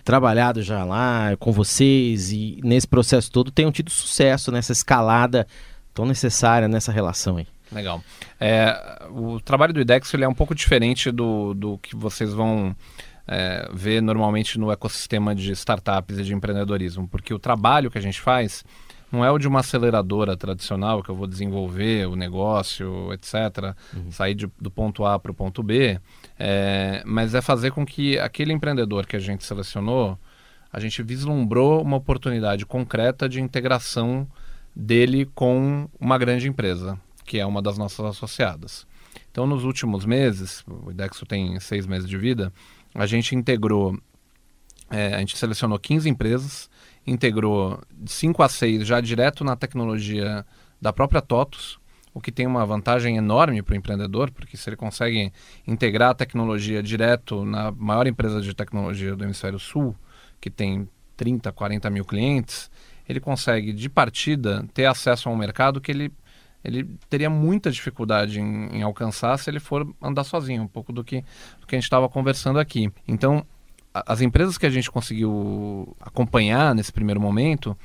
trabalhado 0.04 0.62
já 0.62 0.84
lá 0.84 1.36
com 1.38 1.50
vocês 1.50 2.30
e 2.30 2.60
nesse 2.62 2.86
processo 2.86 3.30
todo 3.30 3.50
tenham 3.50 3.72
tido 3.72 3.90
sucesso 3.90 4.52
nessa 4.52 4.72
escalada 4.72 5.46
tão 5.92 6.06
necessária 6.06 6.68
nessa 6.68 6.92
relação 6.92 7.36
aí. 7.36 7.46
Legal. 7.72 8.02
É, 8.38 9.02
o 9.10 9.40
trabalho 9.40 9.72
do 9.72 9.80
IDEX 9.80 10.12
ele 10.14 10.24
é 10.24 10.28
um 10.28 10.34
pouco 10.34 10.54
diferente 10.54 11.10
do, 11.10 11.52
do 11.54 11.78
que 11.78 11.96
vocês 11.96 12.32
vão 12.32 12.76
é, 13.26 13.68
vê 13.72 14.00
normalmente 14.00 14.58
no 14.58 14.70
ecossistema 14.70 15.34
de 15.34 15.52
startups 15.52 16.18
e 16.18 16.22
de 16.22 16.34
empreendedorismo, 16.34 17.08
porque 17.08 17.32
o 17.32 17.38
trabalho 17.38 17.90
que 17.90 17.98
a 17.98 18.00
gente 18.00 18.20
faz 18.20 18.64
não 19.10 19.24
é 19.24 19.30
o 19.30 19.38
de 19.38 19.46
uma 19.46 19.60
aceleradora 19.60 20.36
tradicional 20.36 21.02
que 21.02 21.08
eu 21.08 21.14
vou 21.14 21.26
desenvolver 21.26 22.06
o 22.08 22.16
negócio, 22.16 23.12
etc., 23.12 23.74
uhum. 23.94 24.10
sair 24.10 24.34
de, 24.34 24.50
do 24.60 24.70
ponto 24.70 25.04
A 25.04 25.18
para 25.18 25.30
o 25.30 25.34
ponto 25.34 25.62
B, 25.62 26.00
é, 26.38 27.02
mas 27.06 27.34
é 27.34 27.40
fazer 27.40 27.70
com 27.70 27.86
que 27.86 28.18
aquele 28.18 28.52
empreendedor 28.52 29.06
que 29.06 29.14
a 29.14 29.20
gente 29.20 29.44
selecionou, 29.44 30.18
a 30.72 30.80
gente 30.80 31.02
vislumbrou 31.02 31.80
uma 31.80 31.96
oportunidade 31.96 32.66
concreta 32.66 33.28
de 33.28 33.40
integração 33.40 34.26
dele 34.74 35.30
com 35.34 35.88
uma 36.00 36.18
grande 36.18 36.48
empresa, 36.48 36.98
que 37.24 37.38
é 37.38 37.46
uma 37.46 37.62
das 37.62 37.78
nossas 37.78 38.04
associadas. 38.04 38.84
Então, 39.30 39.46
nos 39.46 39.64
últimos 39.64 40.04
meses, 40.04 40.64
o 40.66 40.90
Idexo 40.90 41.24
tem 41.24 41.58
seis 41.60 41.86
meses 41.86 42.08
de 42.08 42.18
vida, 42.18 42.52
a 42.94 43.06
gente 43.06 43.34
integrou, 43.34 43.98
é, 44.90 45.14
a 45.14 45.18
gente 45.18 45.36
selecionou 45.36 45.78
15 45.78 46.08
empresas, 46.08 46.70
integrou 47.06 47.82
de 47.92 48.10
5 48.10 48.42
a 48.42 48.48
6 48.48 48.86
já 48.86 49.00
direto 49.00 49.44
na 49.44 49.56
tecnologia 49.56 50.46
da 50.80 50.92
própria 50.92 51.20
TOTUS, 51.20 51.78
o 52.14 52.20
que 52.20 52.30
tem 52.30 52.46
uma 52.46 52.64
vantagem 52.64 53.16
enorme 53.16 53.60
para 53.60 53.74
o 53.74 53.76
empreendedor, 53.76 54.30
porque 54.30 54.56
se 54.56 54.68
ele 54.68 54.76
consegue 54.76 55.32
integrar 55.66 56.10
a 56.10 56.14
tecnologia 56.14 56.80
direto 56.80 57.44
na 57.44 57.72
maior 57.72 58.06
empresa 58.06 58.40
de 58.40 58.54
tecnologia 58.54 59.16
do 59.16 59.24
Hemisfério 59.24 59.58
Sul, 59.58 59.96
que 60.40 60.48
tem 60.48 60.88
30, 61.16 61.50
40 61.50 61.90
mil 61.90 62.04
clientes, 62.04 62.70
ele 63.08 63.18
consegue, 63.18 63.72
de 63.72 63.88
partida, 63.88 64.64
ter 64.72 64.86
acesso 64.86 65.28
a 65.28 65.32
um 65.32 65.36
mercado 65.36 65.80
que 65.80 65.90
ele 65.90 66.12
ele 66.64 66.88
teria 67.10 67.28
muita 67.28 67.70
dificuldade 67.70 68.40
em, 68.40 68.78
em, 68.78 68.82
alcançar 68.82 69.38
se 69.38 69.50
ele 69.50 69.60
for 69.60 69.86
andar 70.02 70.24
sozinho, 70.24 70.62
um 70.62 70.68
pouco 70.68 70.92
do 70.92 71.04
que, 71.04 71.22
do 71.60 71.66
que 71.66 71.74
a 71.74 71.78
gente 71.78 71.84
estava 71.84 72.08
conversando 72.08 72.58
aqui. 72.58 72.90
Então, 73.06 73.44
a, 73.92 74.12
as 74.12 74.20
empresas 74.22 74.56
que 74.56 74.64
a 74.64 74.70
gente 74.70 74.90
conseguiu 74.90 75.94
acompanhar 76.00 76.74
nesse 76.74 76.92
primeiro 76.92 77.20
momento 77.20 77.76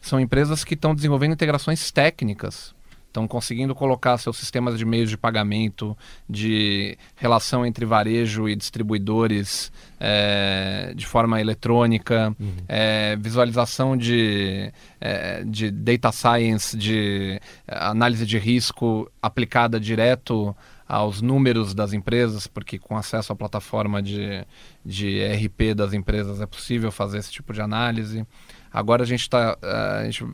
são 0.00 0.20
empresas 0.20 0.64
que 0.64 0.74
estão 0.74 0.94
desenvolvendo 0.94 1.32
integrações 1.32 1.90
técnicas 1.90 2.74
estão 3.10 3.26
conseguindo 3.26 3.74
colocar 3.74 4.16
seus 4.18 4.36
sistemas 4.36 4.78
de 4.78 4.84
meios 4.84 5.10
de 5.10 5.18
pagamento, 5.18 5.96
de 6.28 6.96
relação 7.16 7.66
entre 7.66 7.84
varejo 7.84 8.48
e 8.48 8.54
distribuidores 8.54 9.70
é, 9.98 10.92
de 10.94 11.04
forma 11.06 11.40
eletrônica, 11.40 12.34
uhum. 12.38 12.54
é, 12.68 13.16
visualização 13.16 13.96
de, 13.96 14.72
é, 15.00 15.42
de 15.44 15.70
data 15.70 16.12
science, 16.12 16.76
de 16.76 17.40
análise 17.66 18.24
de 18.24 18.38
risco 18.38 19.10
aplicada 19.20 19.78
direto 19.78 20.56
aos 20.88 21.20
números 21.20 21.74
das 21.74 21.92
empresas, 21.92 22.46
porque 22.46 22.78
com 22.78 22.96
acesso 22.96 23.32
à 23.32 23.36
plataforma 23.36 24.02
de, 24.02 24.44
de 24.84 25.24
RP 25.24 25.74
das 25.74 25.92
empresas 25.92 26.40
é 26.40 26.46
possível 26.46 26.90
fazer 26.90 27.18
esse 27.18 27.30
tipo 27.30 27.52
de 27.52 27.60
análise. 27.60 28.26
Agora 28.72 29.02
a 29.02 29.06
gente 29.06 29.20
está. 29.20 29.56
A 29.62 30.04
gente 30.04 30.24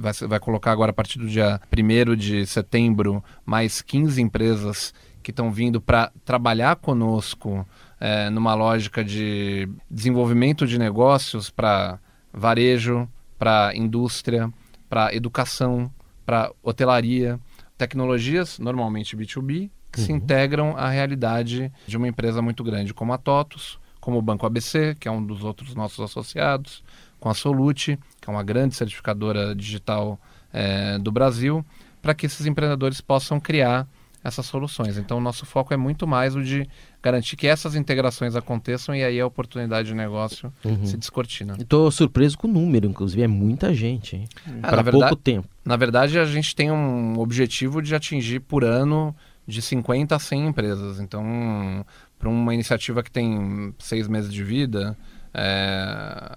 vai, 0.00 0.12
vai 0.12 0.40
colocar 0.40 0.72
agora 0.72 0.90
a 0.90 0.94
partir 0.94 1.18
do 1.18 1.26
dia 1.26 1.60
1 1.72 2.16
de 2.16 2.46
setembro 2.46 3.22
mais 3.44 3.80
15 3.80 4.20
empresas 4.20 4.92
que 5.22 5.30
estão 5.30 5.50
vindo 5.50 5.80
para 5.80 6.12
trabalhar 6.24 6.76
conosco 6.76 7.66
é, 8.00 8.30
numa 8.30 8.54
lógica 8.54 9.04
de 9.04 9.68
desenvolvimento 9.90 10.66
de 10.66 10.78
negócios 10.78 11.50
para 11.50 11.98
varejo, 12.32 13.08
para 13.38 13.72
indústria, 13.74 14.52
para 14.88 15.14
educação, 15.14 15.92
para 16.24 16.50
hotelaria, 16.62 17.38
tecnologias, 17.76 18.58
normalmente 18.58 19.16
B2B, 19.16 19.70
que 19.92 20.00
uhum. 20.00 20.06
se 20.06 20.12
integram 20.12 20.76
à 20.76 20.88
realidade 20.88 21.72
de 21.86 21.96
uma 21.96 22.08
empresa 22.08 22.42
muito 22.42 22.62
grande 22.62 22.92
como 22.92 23.12
a 23.12 23.18
TOTUS, 23.18 23.78
como 24.00 24.18
o 24.18 24.22
Banco 24.22 24.46
ABC, 24.46 24.96
que 24.98 25.08
é 25.08 25.10
um 25.10 25.24
dos 25.24 25.44
outros 25.44 25.74
nossos 25.74 26.00
associados, 26.00 26.82
com 27.20 27.28
a 27.28 27.34
Solute, 27.34 27.98
que 28.20 28.28
é 28.28 28.32
uma 28.32 28.42
grande 28.42 28.74
certificadora 28.74 29.54
digital 29.54 30.18
é, 30.52 30.98
do 30.98 31.10
Brasil, 31.12 31.64
para 32.00 32.14
que 32.14 32.26
esses 32.26 32.46
empreendedores 32.46 33.00
possam 33.00 33.38
criar 33.40 33.86
essas 34.24 34.46
soluções. 34.46 34.98
Então, 34.98 35.18
o 35.18 35.20
nosso 35.20 35.46
foco 35.46 35.72
é 35.72 35.76
muito 35.76 36.06
mais 36.06 36.34
o 36.34 36.42
de 36.42 36.68
garantir 37.00 37.36
que 37.36 37.46
essas 37.46 37.74
integrações 37.76 38.34
aconteçam 38.34 38.94
e 38.94 39.02
aí 39.04 39.20
a 39.20 39.26
oportunidade 39.26 39.88
de 39.88 39.94
negócio 39.94 40.52
Uhum. 40.64 40.84
se 40.84 40.96
descortina. 40.96 41.56
Estou 41.58 41.88
surpreso 41.90 42.36
com 42.36 42.48
o 42.48 42.50
número, 42.52 42.88
inclusive, 42.88 43.22
é 43.22 43.28
muita 43.28 43.72
gente, 43.72 44.28
na 44.46 44.68
Para 44.68 44.82
verdade- 44.82 45.08
pouco 45.08 45.16
tempo. 45.16 45.48
Na 45.64 45.76
verdade, 45.76 46.18
a 46.18 46.24
gente 46.24 46.54
tem 46.54 46.70
um 46.70 47.18
objetivo 47.18 47.80
de 47.80 47.94
atingir 47.94 48.40
por 48.40 48.64
ano 48.64 49.14
de 49.46 49.62
50 49.62 50.16
a 50.16 50.18
100 50.18 50.48
empresas. 50.48 50.98
Então, 51.00 51.86
para 52.18 52.28
uma 52.28 52.52
iniciativa 52.52 53.02
que 53.02 53.10
tem 53.10 53.72
seis 53.78 54.08
meses 54.08 54.32
de 54.32 54.42
vida, 54.42 54.96
é, 55.34 56.36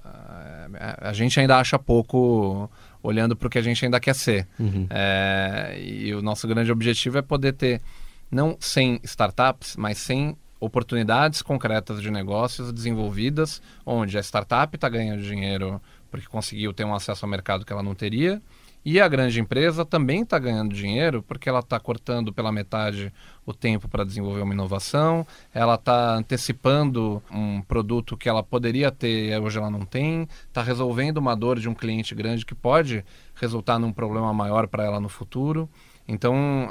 a 0.99 1.13
gente 1.13 1.39
ainda 1.39 1.57
acha 1.57 1.77
pouco 1.77 2.69
olhando 3.03 3.35
para 3.35 3.47
o 3.47 3.49
que 3.49 3.57
a 3.57 3.61
gente 3.61 3.83
ainda 3.83 3.99
quer 3.99 4.15
ser. 4.15 4.47
Uhum. 4.59 4.87
É, 4.89 5.77
e 5.79 6.13
o 6.13 6.21
nosso 6.21 6.47
grande 6.47 6.71
objetivo 6.71 7.17
é 7.17 7.21
poder 7.21 7.53
ter 7.53 7.81
não 8.29 8.55
100 8.59 9.01
startups, 9.03 9.75
mas 9.75 9.97
100 9.99 10.37
oportunidades 10.59 11.41
concretas 11.41 12.01
de 12.01 12.11
negócios 12.11 12.71
desenvolvidas, 12.71 13.61
onde 13.85 14.17
a 14.17 14.21
startup 14.21 14.73
está 14.75 14.87
ganhando 14.87 15.23
dinheiro 15.23 15.81
porque 16.11 16.27
conseguiu 16.27 16.73
ter 16.73 16.83
um 16.83 16.93
acesso 16.93 17.25
ao 17.25 17.29
mercado 17.29 17.65
que 17.65 17.73
ela 17.73 17.81
não 17.81 17.95
teria, 17.95 18.41
e 18.83 18.99
a 18.99 19.07
grande 19.07 19.39
empresa 19.39 19.85
também 19.85 20.23
está 20.23 20.39
ganhando 20.39 20.73
dinheiro 20.73 21.21
porque 21.21 21.47
ela 21.47 21.59
está 21.59 21.79
cortando 21.79 22.33
pela 22.33 22.51
metade 22.51 23.13
o 23.45 23.53
tempo 23.53 23.87
para 23.87 24.03
desenvolver 24.03 24.41
uma 24.41 24.53
inovação, 24.53 25.25
ela 25.53 25.75
está 25.75 26.15
antecipando 26.15 27.21
um 27.31 27.61
produto 27.61 28.17
que 28.17 28.27
ela 28.27 28.41
poderia 28.41 28.91
ter 28.91 29.31
e 29.31 29.37
hoje 29.37 29.57
ela 29.57 29.69
não 29.69 29.85
tem, 29.85 30.27
está 30.47 30.63
resolvendo 30.63 31.17
uma 31.17 31.35
dor 31.35 31.59
de 31.59 31.69
um 31.69 31.73
cliente 31.73 32.15
grande 32.15 32.45
que 32.45 32.55
pode 32.55 33.05
resultar 33.35 33.77
num 33.77 33.93
problema 33.93 34.33
maior 34.33 34.67
para 34.67 34.83
ela 34.83 34.99
no 34.99 35.09
futuro. 35.09 35.69
Então, 36.07 36.69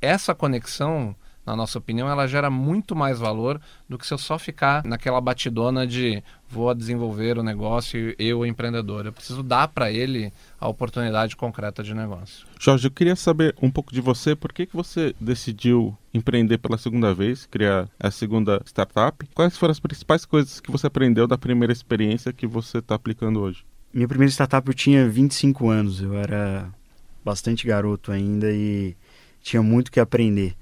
essa 0.00 0.34
conexão, 0.34 1.14
na 1.48 1.56
nossa 1.56 1.78
opinião, 1.78 2.10
ela 2.10 2.26
gera 2.26 2.50
muito 2.50 2.94
mais 2.94 3.18
valor 3.18 3.58
do 3.88 3.96
que 3.96 4.06
se 4.06 4.12
eu 4.12 4.18
só 4.18 4.38
ficar 4.38 4.84
naquela 4.84 5.18
batidona 5.18 5.86
de 5.86 6.22
vou 6.46 6.74
desenvolver 6.74 7.38
o 7.38 7.42
negócio 7.42 8.14
eu, 8.18 8.44
empreendedor. 8.44 9.06
Eu 9.06 9.14
preciso 9.14 9.42
dar 9.42 9.66
para 9.68 9.90
ele 9.90 10.30
a 10.60 10.68
oportunidade 10.68 11.34
concreta 11.36 11.82
de 11.82 11.94
negócio. 11.94 12.46
Jorge, 12.60 12.86
eu 12.86 12.90
queria 12.90 13.16
saber 13.16 13.54
um 13.62 13.70
pouco 13.70 13.94
de 13.94 14.00
você. 14.02 14.36
Por 14.36 14.52
que, 14.52 14.66
que 14.66 14.76
você 14.76 15.14
decidiu 15.18 15.96
empreender 16.12 16.58
pela 16.58 16.76
segunda 16.76 17.14
vez, 17.14 17.46
criar 17.46 17.88
a 17.98 18.10
segunda 18.10 18.60
startup? 18.66 19.26
Quais 19.34 19.56
foram 19.56 19.72
as 19.72 19.80
principais 19.80 20.26
coisas 20.26 20.60
que 20.60 20.70
você 20.70 20.86
aprendeu 20.86 21.26
da 21.26 21.38
primeira 21.38 21.72
experiência 21.72 22.30
que 22.30 22.46
você 22.46 22.78
está 22.78 22.94
aplicando 22.94 23.40
hoje? 23.40 23.64
Minha 23.94 24.06
primeira 24.06 24.30
startup 24.30 24.68
eu 24.68 24.74
tinha 24.74 25.08
25 25.08 25.70
anos, 25.70 26.02
eu 26.02 26.12
era 26.12 26.68
bastante 27.24 27.66
garoto 27.66 28.12
ainda 28.12 28.52
e 28.52 28.94
tinha 29.40 29.62
muito 29.62 29.90
que 29.90 29.98
aprender. 29.98 30.54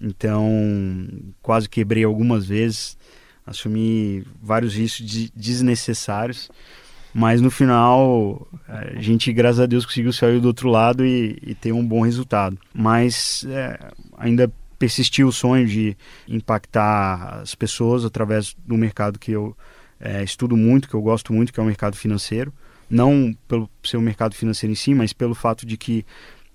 Então, 0.00 1.08
quase 1.42 1.68
quebrei 1.68 2.04
algumas 2.04 2.46
vezes, 2.46 2.96
assumi 3.46 4.24
vários 4.42 4.74
riscos 4.74 5.06
de- 5.06 5.32
desnecessários, 5.36 6.50
mas 7.12 7.40
no 7.40 7.50
final 7.50 8.48
a 8.66 9.00
gente, 9.00 9.32
graças 9.32 9.60
a 9.60 9.66
Deus, 9.66 9.84
conseguiu 9.84 10.12
sair 10.12 10.40
do 10.40 10.46
outro 10.46 10.68
lado 10.68 11.04
e, 11.04 11.38
e 11.42 11.54
ter 11.54 11.72
um 11.72 11.86
bom 11.86 12.00
resultado. 12.00 12.56
Mas 12.72 13.44
é, 13.48 13.78
ainda 14.16 14.50
persistiu 14.78 15.28
o 15.28 15.32
sonho 15.32 15.66
de 15.66 15.96
impactar 16.26 17.40
as 17.42 17.54
pessoas 17.54 18.04
através 18.04 18.56
do 18.66 18.76
mercado 18.76 19.18
que 19.18 19.32
eu 19.32 19.54
é, 20.00 20.22
estudo 20.22 20.56
muito, 20.56 20.88
que 20.88 20.94
eu 20.94 21.02
gosto 21.02 21.32
muito, 21.32 21.52
que 21.52 21.60
é 21.60 21.62
o 21.62 21.66
mercado 21.66 21.96
financeiro 21.96 22.52
não 22.90 23.32
pelo 23.46 23.70
seu 23.84 24.00
mercado 24.00 24.34
financeiro 24.34 24.72
em 24.72 24.74
si, 24.74 24.92
mas 24.92 25.12
pelo 25.12 25.34
fato 25.34 25.64
de 25.64 25.76
que 25.76 26.04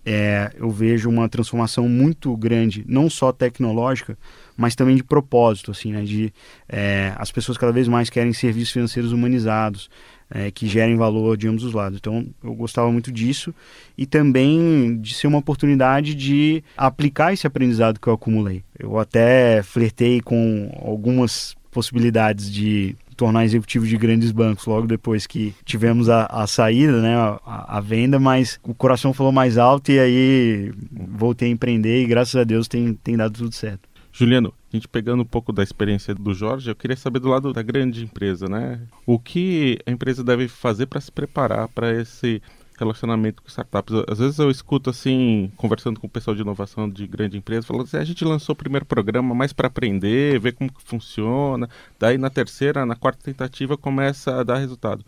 é, 0.05 0.51
eu 0.55 0.69
vejo 0.69 1.09
uma 1.09 1.27
transformação 1.27 1.89
muito 1.89 2.35
grande, 2.37 2.85
não 2.87 3.09
só 3.09 3.31
tecnológica, 3.31 4.17
mas 4.55 4.75
também 4.75 4.95
de 4.95 5.03
propósito, 5.03 5.71
assim, 5.71 5.91
né? 5.91 6.03
De 6.03 6.31
é, 6.69 7.13
as 7.17 7.31
pessoas 7.31 7.57
cada 7.57 7.71
vez 7.71 7.87
mais 7.87 8.09
querem 8.09 8.31
serviços 8.31 8.71
financeiros 8.71 9.11
humanizados, 9.11 9.89
é, 10.29 10.51
que 10.51 10.67
gerem 10.67 10.95
valor 10.95 11.35
de 11.35 11.47
ambos 11.47 11.63
os 11.63 11.73
lados. 11.73 11.97
Então, 11.97 12.27
eu 12.43 12.53
gostava 12.53 12.91
muito 12.91 13.11
disso 13.11 13.53
e 13.97 14.05
também 14.05 14.97
de 15.01 15.13
ser 15.13 15.27
uma 15.27 15.39
oportunidade 15.39 16.13
de 16.13 16.63
aplicar 16.77 17.33
esse 17.33 17.47
aprendizado 17.47 17.99
que 17.99 18.07
eu 18.07 18.13
acumulei. 18.13 18.63
Eu 18.77 18.99
até 18.99 19.63
flertei 19.63 20.21
com 20.21 20.71
algumas 20.83 21.55
possibilidades 21.71 22.51
de 22.51 22.95
tornar 23.15 23.45
executivo 23.45 23.85
de 23.85 23.97
grandes 23.97 24.31
bancos 24.31 24.65
logo 24.65 24.87
depois 24.87 25.25
que 25.25 25.53
tivemos 25.63 26.09
a, 26.09 26.25
a 26.25 26.47
saída, 26.47 27.01
né, 27.01 27.15
a, 27.15 27.77
a, 27.77 27.79
venda, 27.79 28.19
mas 28.19 28.59
o 28.63 28.73
coração 28.73 29.13
falou 29.13 29.31
mais 29.31 29.57
alto 29.57 29.91
e 29.91 29.99
aí 29.99 30.73
voltei 30.91 31.47
a 31.47 31.51
empreender 31.51 32.03
e 32.03 32.05
graças 32.05 32.35
a 32.35 32.43
Deus 32.43 32.67
tem, 32.67 32.93
tem 32.93 33.15
dado 33.15 33.33
tudo 33.33 33.53
certo. 33.53 33.89
Juliano, 34.11 34.53
a 34.71 34.77
gente 34.77 34.87
pegando 34.87 35.23
um 35.23 35.25
pouco 35.25 35.51
da 35.51 35.61
experiência 35.61 36.15
do 36.15 36.33
Jorge, 36.33 36.69
eu 36.69 36.75
queria 36.75 36.95
saber 36.95 37.19
do 37.19 37.27
lado 37.27 37.51
da 37.51 37.61
grande 37.61 38.03
empresa, 38.05 38.47
né? 38.47 38.79
O 39.05 39.19
que 39.19 39.77
a 39.85 39.91
empresa 39.91 40.23
deve 40.23 40.47
fazer 40.47 40.85
para 40.85 41.01
se 41.01 41.11
preparar 41.11 41.67
para 41.67 41.93
esse 41.93 42.41
relacionamento 42.77 43.41
com 43.41 43.47
startups. 43.47 44.03
Às 44.07 44.19
vezes 44.19 44.39
eu 44.39 44.49
escuto 44.51 44.89
assim, 44.89 45.51
conversando 45.55 45.99
com 45.99 46.07
o 46.07 46.09
pessoal 46.09 46.35
de 46.35 46.41
inovação 46.41 46.89
de 46.89 47.07
grande 47.07 47.37
empresa, 47.37 47.65
falando 47.65 47.83
assim, 47.83 47.97
a 47.97 48.03
gente 48.03 48.23
lançou 48.23 48.53
o 48.53 48.57
primeiro 48.57 48.85
programa 48.85 49.33
mais 49.33 49.53
para 49.53 49.67
aprender, 49.67 50.39
ver 50.39 50.53
como 50.53 50.71
que 50.71 50.81
funciona, 50.83 51.69
daí 51.99 52.17
na 52.17 52.29
terceira, 52.29 52.85
na 52.85 52.95
quarta 52.95 53.23
tentativa 53.23 53.77
começa 53.77 54.39
a 54.39 54.43
dar 54.43 54.57
resultado. 54.57 55.05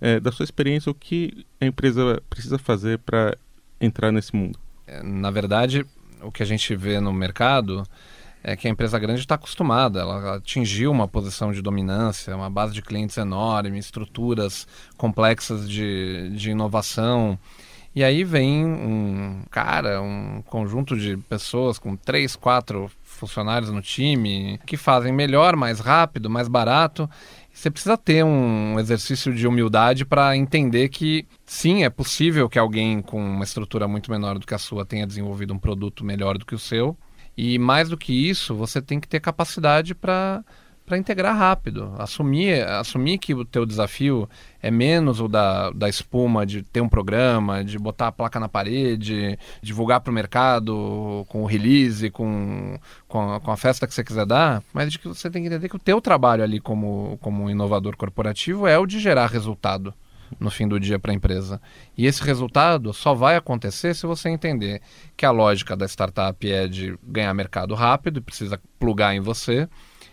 É, 0.00 0.18
da 0.20 0.32
sua 0.32 0.44
experiência, 0.44 0.90
o 0.90 0.94
que 0.94 1.46
a 1.60 1.66
empresa 1.66 2.22
precisa 2.28 2.58
fazer 2.58 2.98
para 2.98 3.36
entrar 3.80 4.10
nesse 4.12 4.34
mundo? 4.34 4.58
Na 5.02 5.30
verdade, 5.30 5.86
o 6.20 6.30
que 6.30 6.42
a 6.42 6.46
gente 6.46 6.74
vê 6.74 7.00
no 7.00 7.12
mercado 7.12 7.84
é 8.44 8.54
que 8.54 8.68
a 8.68 8.70
empresa 8.70 8.98
grande 8.98 9.20
está 9.20 9.36
acostumada, 9.36 10.00
ela 10.00 10.36
atingiu 10.36 10.90
uma 10.90 11.08
posição 11.08 11.50
de 11.50 11.62
dominância, 11.62 12.36
uma 12.36 12.50
base 12.50 12.74
de 12.74 12.82
clientes 12.82 13.16
enorme, 13.16 13.78
estruturas 13.78 14.68
complexas 14.98 15.68
de, 15.68 16.30
de 16.36 16.50
inovação. 16.50 17.38
E 17.94 18.04
aí 18.04 18.22
vem 18.22 18.66
um 18.66 19.44
cara, 19.50 20.02
um 20.02 20.42
conjunto 20.42 20.94
de 20.94 21.16
pessoas 21.16 21.78
com 21.78 21.96
três, 21.96 22.36
quatro 22.36 22.90
funcionários 23.02 23.70
no 23.70 23.80
time 23.80 24.60
que 24.66 24.76
fazem 24.76 25.12
melhor, 25.12 25.56
mais 25.56 25.80
rápido, 25.80 26.28
mais 26.28 26.46
barato. 26.46 27.08
Você 27.50 27.70
precisa 27.70 27.96
ter 27.96 28.24
um 28.24 28.78
exercício 28.78 29.32
de 29.32 29.46
humildade 29.46 30.04
para 30.04 30.36
entender 30.36 30.88
que 30.90 31.24
sim, 31.46 31.84
é 31.84 31.88
possível 31.88 32.48
que 32.48 32.58
alguém 32.58 33.00
com 33.00 33.24
uma 33.24 33.44
estrutura 33.44 33.88
muito 33.88 34.10
menor 34.10 34.38
do 34.38 34.46
que 34.46 34.54
a 34.54 34.58
sua 34.58 34.84
tenha 34.84 35.06
desenvolvido 35.06 35.54
um 35.54 35.58
produto 35.58 36.04
melhor 36.04 36.36
do 36.36 36.44
que 36.44 36.54
o 36.54 36.58
seu. 36.58 36.94
E 37.36 37.58
mais 37.58 37.88
do 37.88 37.96
que 37.96 38.12
isso, 38.12 38.54
você 38.54 38.80
tem 38.80 39.00
que 39.00 39.08
ter 39.08 39.20
capacidade 39.20 39.94
para 39.94 40.44
para 40.84 40.98
integrar 40.98 41.34
rápido, 41.34 41.94
assumir, 41.98 42.62
assumir 42.68 43.16
que 43.16 43.32
o 43.32 43.42
teu 43.44 43.64
desafio 43.64 44.28
é 44.62 44.70
menos 44.70 45.18
o 45.18 45.26
da, 45.26 45.70
da 45.70 45.88
espuma 45.88 46.44
de 46.44 46.62
ter 46.62 46.82
um 46.82 46.88
programa, 46.88 47.64
de 47.64 47.78
botar 47.78 48.08
a 48.08 48.12
placa 48.12 48.38
na 48.38 48.50
parede, 48.50 49.38
divulgar 49.62 50.00
para 50.00 50.10
o 50.10 50.14
mercado 50.14 51.24
com 51.28 51.42
o 51.42 51.46
release, 51.46 52.10
com, 52.10 52.78
com 53.08 53.32
a, 53.32 53.40
com, 53.40 53.50
a, 53.50 53.56
festa 53.56 53.86
que 53.86 53.94
você 53.94 54.04
quiser 54.04 54.26
dar, 54.26 54.62
mas 54.74 54.92
de 54.92 54.98
que 54.98 55.08
você 55.08 55.30
tem 55.30 55.42
que 55.42 55.48
entender 55.48 55.70
que 55.70 55.76
o 55.76 55.78
teu 55.78 56.02
trabalho 56.02 56.42
ali 56.42 56.60
como, 56.60 57.16
como 57.22 57.48
inovador 57.48 57.96
corporativo 57.96 58.66
é 58.66 58.78
o 58.78 58.84
de 58.84 59.00
gerar 59.00 59.26
resultado 59.28 59.94
no 60.38 60.50
fim 60.50 60.66
do 60.66 60.78
dia 60.78 60.98
para 60.98 61.12
a 61.12 61.14
empresa. 61.14 61.60
E 61.96 62.06
esse 62.06 62.22
resultado 62.22 62.92
só 62.92 63.14
vai 63.14 63.36
acontecer 63.36 63.94
se 63.94 64.06
você 64.06 64.28
entender 64.28 64.80
que 65.16 65.26
a 65.26 65.30
lógica 65.30 65.76
da 65.76 65.86
startup 65.86 66.50
é 66.50 66.66
de 66.66 66.98
ganhar 67.02 67.32
mercado 67.34 67.74
rápido 67.74 68.18
e 68.18 68.22
precisa 68.22 68.60
plugar 68.78 69.14
em 69.14 69.20
você, 69.20 69.68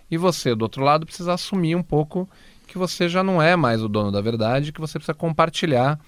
e 0.10 0.18
você, 0.18 0.54
do 0.54 0.64
outro 0.64 0.84
lado, 0.84 1.06
precisa 1.06 1.34
assumir 1.34 1.76
um 1.76 1.84
pouco 1.84 2.30
que 2.68 2.78
você 2.78 3.08
já 3.08 3.24
não 3.24 3.42
é 3.42 3.56
mais 3.56 3.82
o 3.82 3.88
dono 3.88 4.12
da 4.12 4.22
verdade, 4.22 4.72
que 4.72 4.82
você 4.82 5.00
precisa 5.00 5.14
compartilhar 5.14 6.00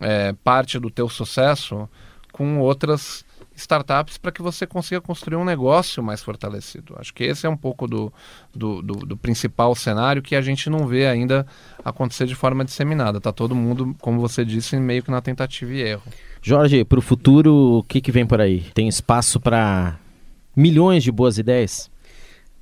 é, 0.00 0.32
parte 0.44 0.78
do 0.78 0.90
teu 0.90 1.08
sucesso 1.08 1.88
com 2.32 2.58
outras 2.58 3.24
startups 3.62 4.18
para 4.18 4.30
que 4.30 4.42
você 4.42 4.66
consiga 4.66 5.00
construir 5.00 5.36
um 5.36 5.44
negócio 5.44 6.02
mais 6.02 6.22
fortalecido. 6.22 6.94
Acho 6.98 7.12
que 7.14 7.24
esse 7.24 7.46
é 7.46 7.48
um 7.48 7.56
pouco 7.56 7.86
do, 7.86 8.12
do, 8.54 8.82
do, 8.82 8.94
do 8.94 9.16
principal 9.16 9.74
cenário 9.74 10.22
que 10.22 10.36
a 10.36 10.40
gente 10.40 10.68
não 10.68 10.86
vê 10.86 11.06
ainda 11.06 11.46
acontecer 11.84 12.26
de 12.26 12.34
forma 12.34 12.64
disseminada. 12.64 13.18
Está 13.18 13.32
todo 13.32 13.54
mundo, 13.54 13.94
como 14.00 14.20
você 14.20 14.44
disse, 14.44 14.76
meio 14.76 15.02
que 15.02 15.10
na 15.10 15.20
tentativa 15.20 15.72
e 15.72 15.80
erro. 15.80 16.02
Jorge, 16.40 16.84
para 16.84 16.98
o 16.98 17.02
futuro, 17.02 17.78
o 17.78 17.82
que, 17.82 18.00
que 18.00 18.12
vem 18.12 18.26
por 18.26 18.40
aí? 18.40 18.66
Tem 18.74 18.88
espaço 18.88 19.40
para 19.40 19.98
milhões 20.56 21.02
de 21.02 21.12
boas 21.12 21.38
ideias? 21.38 21.90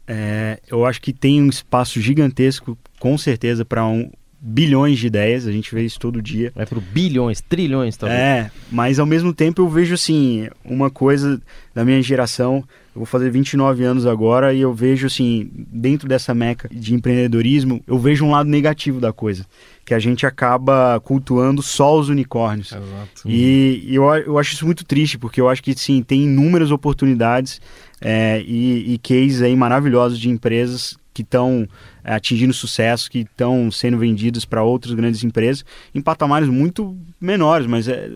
É, 0.07 0.61
eu 0.69 0.85
acho 0.85 1.01
que 1.01 1.13
tem 1.13 1.41
um 1.41 1.49
espaço 1.49 2.01
gigantesco, 2.01 2.77
com 2.99 3.17
certeza, 3.17 3.65
para 3.65 3.87
um, 3.87 4.11
bilhões 4.41 4.99
de 4.99 5.07
ideias, 5.07 5.47
a 5.47 5.53
gente 5.53 5.75
vê 5.75 5.83
isso 5.83 5.99
todo 5.99 6.23
dia. 6.23 6.51
Vai 6.55 6.65
para 6.65 6.81
bilhões, 6.81 7.43
trilhões 7.43 7.97
talvez. 7.97 8.19
É, 8.19 8.51
mas 8.71 8.99
ao 8.99 9.05
mesmo 9.05 9.35
tempo 9.35 9.61
eu 9.61 9.69
vejo 9.69 9.95
assim, 9.95 10.49
uma 10.65 10.91
coisa 10.91 11.41
da 11.75 11.85
minha 11.85 12.01
geração, 12.01 12.65
eu 12.95 13.01
vou 13.01 13.07
fazer 13.07 13.31
29 13.31 13.85
anos 13.85 14.07
agora 14.07 14.55
e 14.55 14.61
eu 14.61 14.73
vejo 14.73 15.07
assim, 15.07 15.51
dentro 15.55 16.09
dessa 16.09 16.35
meca 16.35 16.69
de 16.73 16.95
empreendedorismo, 16.95 17.83
eu 17.87 17.99
vejo 17.99 18.25
um 18.25 18.31
lado 18.31 18.49
negativo 18.49 18.99
da 18.99 19.13
coisa, 19.13 19.45
que 19.85 19.93
a 19.93 19.99
gente 19.99 20.25
acaba 20.25 20.99
cultuando 21.01 21.63
só 21.63 21.99
os 21.99 22.09
unicórnios. 22.09 22.73
Exato. 22.73 23.23
E, 23.27 23.85
e 23.87 23.95
eu, 23.95 24.05
eu 24.05 24.39
acho 24.39 24.55
isso 24.55 24.65
muito 24.65 24.85
triste, 24.85 25.19
porque 25.19 25.41
eu 25.41 25.51
acho 25.51 25.63
que 25.63 25.77
sim, 25.79 26.03
tem 26.03 26.23
inúmeras 26.23 26.71
oportunidades 26.71 27.61
é, 28.01 28.43
e, 28.47 28.95
e 28.95 28.99
cases 28.99 29.43
aí 29.43 29.55
maravilhosos 29.55 30.19
de 30.19 30.31
empresas 30.31 30.99
que 31.13 31.23
estão 31.23 31.67
é, 32.05 32.15
atingindo 32.15 32.53
sucesso, 32.53 33.11
que 33.11 33.21
estão 33.21 33.71
sendo 33.71 33.99
vendidas 33.99 34.45
para 34.45 34.63
outras 34.63 34.95
grandes 34.95 35.25
empresas 35.25 35.65
em 35.95 36.01
patamares 36.01 36.49
muito 36.49 36.97
menores, 37.21 37.67
mas 37.67 37.89
é, 37.89 38.11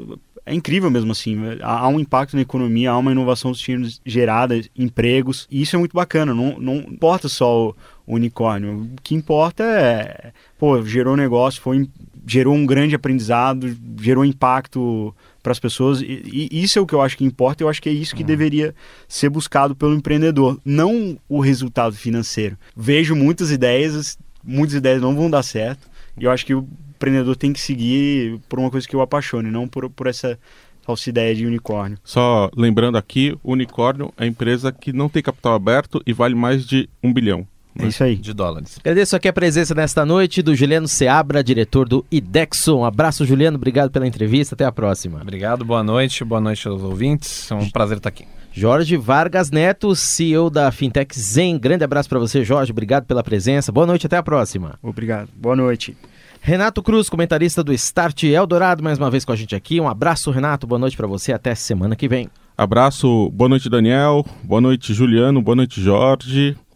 é 0.47 0.53
incrível 0.53 0.91
mesmo 0.91 1.13
assim. 1.13 1.37
Há 1.63 1.89
um 1.89 1.99
impacto 1.99 2.37
na 2.37 2.43
economia, 2.43 2.91
há 2.91 2.99
uma 2.99 3.13
inovação 3.13 3.55
sendo 3.55 3.89
gerada, 4.05 4.61
empregos, 4.77 5.47
e 5.51 5.63
isso 5.63 5.75
é 5.75 5.79
muito 5.79 5.95
bacana. 5.95 6.35
Não, 6.35 6.59
não 6.59 6.77
importa 6.77 7.29
só 7.29 7.71
o 8.07 8.15
unicórnio, 8.15 8.83
o 8.83 9.03
que 9.03 9.15
importa 9.15 9.65
é, 9.65 10.33
pô, 10.59 10.83
gerou 10.83 11.17
negócio, 11.17 11.63
foi, 11.63 11.89
gerou 12.27 12.55
um 12.55 12.67
grande 12.67 12.95
aprendizado, 12.95 13.75
gerou 13.99 14.25
impacto 14.25 15.15
para 15.45 15.53
as 15.53 15.61
pessoas. 15.61 16.01
E, 16.01 16.49
e, 16.51 16.65
isso 16.65 16.79
é 16.79 16.83
o 16.83 16.87
que 16.87 16.95
eu 16.95 17.03
acho 17.03 17.19
que 17.19 17.25
importa. 17.25 17.63
Eu 17.63 17.69
acho 17.69 17.81
que 17.81 17.89
é 17.89 17.93
isso 17.93 18.17
que 18.17 18.23
uhum. 18.23 18.27
deveria 18.27 18.75
ser 19.07 19.29
buscado 19.29 19.77
pelo 19.77 19.95
empreendedor, 19.95 20.59
não 20.65 21.19
o 21.29 21.39
resultado 21.39 21.95
financeiro. 21.95 22.57
Vejo 22.75 23.15
muitas 23.15 23.53
ideias, 23.53 24.19
muitas 24.43 24.75
ideias 24.75 25.03
não 25.03 25.15
vão 25.15 25.31
dar 25.31 25.43
certo. 25.43 25.87
E 26.19 26.25
eu 26.25 26.31
acho 26.31 26.47
que 26.47 26.55
o 26.55 26.67
empreendedor 26.97 27.37
tem 27.37 27.53
que 27.53 27.61
seguir 27.61 28.41
por 28.49 28.59
uma 28.59 28.71
coisa 28.71 28.89
que 28.89 28.97
eu 28.97 29.03
apaixone, 29.03 29.51
não 29.51 29.69
por, 29.69 29.91
por 29.91 30.07
essa 30.07 30.39
falsa 30.83 31.11
ideia 31.11 31.35
de 31.35 31.47
unicórnio. 31.47 31.99
Só 32.03 32.51
lembrando 32.57 32.97
aqui, 32.97 33.37
unicórnio 33.45 34.13
é 34.17 34.25
a 34.25 34.27
empresa 34.27 34.73
que 34.73 34.93
não 34.93 35.09
tem 35.09 35.23
capital 35.23 35.55
aberto 35.55 36.03
e 36.07 36.13
vale 36.13 36.35
mais 36.35 36.65
de 36.65 36.89
um 37.03 37.13
bilhão. 37.13 37.47
É 37.79 37.87
isso 37.87 38.05
aí. 38.05 38.17
De 38.17 38.33
dólares. 38.33 38.79
Agradeço 38.81 39.17
aqui 39.17 39.29
a 39.29 39.33
presença 39.33 39.75
nesta 39.75 40.05
noite 40.05 40.43
do 40.43 40.55
Juliano 40.55 40.87
Seabra, 40.87 41.43
diretor 41.43 41.89
do 41.89 42.05
IDEXO. 42.11 42.77
Um 42.79 42.85
abraço, 42.85 43.25
Juliano. 43.25 43.57
Obrigado 43.57 43.91
pela 43.91 44.07
entrevista. 44.07 44.55
Até 44.55 44.65
a 44.65 44.73
próxima. 44.73 45.21
Obrigado, 45.21 45.65
boa 45.65 45.83
noite. 45.83 46.25
Boa 46.25 46.41
noite 46.41 46.67
aos 46.69 46.83
ouvintes. 46.83 47.51
É 47.51 47.55
um 47.55 47.69
prazer 47.69 47.97
estar 47.97 48.09
aqui. 48.09 48.27
Jorge 48.53 48.97
Vargas 48.97 49.51
Neto, 49.51 49.97
CEO 49.97 50.49
da 50.49 50.71
Fintech 50.71 51.19
Zen. 51.19 51.59
Grande 51.59 51.83
abraço 51.83 52.09
para 52.09 52.21
você, 52.21 52.45
Jorge. 52.45 52.71
Obrigado 52.71 53.05
pela 53.05 53.23
presença. 53.23 53.73
Boa 53.73 53.87
noite, 53.87 54.07
até 54.07 54.17
a 54.17 54.23
próxima. 54.23 54.79
Obrigado. 54.81 55.29
Boa 55.35 55.57
noite. 55.57 55.97
Renato 56.41 56.81
Cruz, 56.81 57.09
comentarista 57.09 57.65
do 57.65 57.73
Start 57.73 58.23
Eldorado, 58.23 58.85
mais 58.85 58.99
uma 58.99 59.11
vez 59.11 59.25
com 59.25 59.33
a 59.33 59.37
gente 59.37 59.57
aqui. 59.57 59.81
Um 59.81 59.89
abraço, 59.89 60.31
Renato. 60.31 60.67
Boa 60.67 60.79
noite 60.79 60.97
para 60.97 61.07
você. 61.07 61.33
Até 61.33 61.55
semana 61.55 61.97
que 61.97 62.07
vem. 62.07 62.29
Abraço. 62.57 63.29
Boa 63.31 63.49
noite, 63.49 63.69
Daniel. 63.69 64.25
Boa 64.45 64.61
noite, 64.61 64.95
Juliano. 64.95 65.43
Boa 65.43 65.57
noite, 65.57 65.81
Jorge 65.81 66.57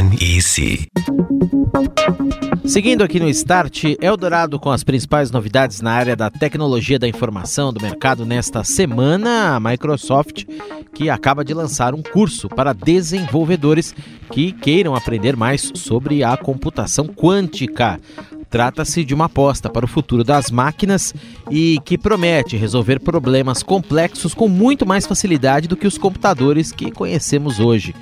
NEC. 0.00 0.86
Seguindo 2.64 3.02
aqui 3.02 3.18
no 3.18 3.28
Start, 3.30 3.82
Eldorado 4.00 4.60
com 4.60 4.70
as 4.70 4.84
principais 4.84 5.32
novidades 5.32 5.80
na 5.80 5.90
área 5.90 6.14
da 6.14 6.30
tecnologia 6.30 7.00
da 7.00 7.08
informação 7.08 7.72
do 7.72 7.82
mercado 7.82 8.24
nesta 8.24 8.62
semana, 8.62 9.56
a 9.56 9.60
Microsoft 9.60 10.44
que 10.94 11.10
acaba 11.10 11.44
de 11.44 11.52
lançar 11.52 11.94
um 11.94 12.02
curso 12.02 12.48
para 12.48 12.72
desenvolvedores 12.72 13.92
que 14.30 14.52
queiram 14.52 14.94
aprender 14.94 15.36
mais 15.36 15.72
sobre 15.74 16.22
a 16.22 16.36
computação 16.36 17.06
quântica. 17.06 18.00
Trata-se 18.48 19.04
de 19.04 19.14
uma 19.14 19.24
aposta 19.24 19.68
para 19.68 19.84
o 19.84 19.88
futuro 19.88 20.22
das 20.22 20.48
máquinas 20.50 21.12
e 21.50 21.80
que 21.84 21.98
promete 21.98 22.56
resolver 22.56 23.00
problemas 23.00 23.64
complexos 23.64 24.32
com 24.32 24.48
muito 24.48 24.86
mais 24.86 25.06
facilidade 25.06 25.66
do 25.66 25.76
que 25.76 25.86
os 25.86 25.98
computadores 25.98 26.70
que 26.70 26.90
conhecemos 26.90 27.58
hoje. 27.58 27.94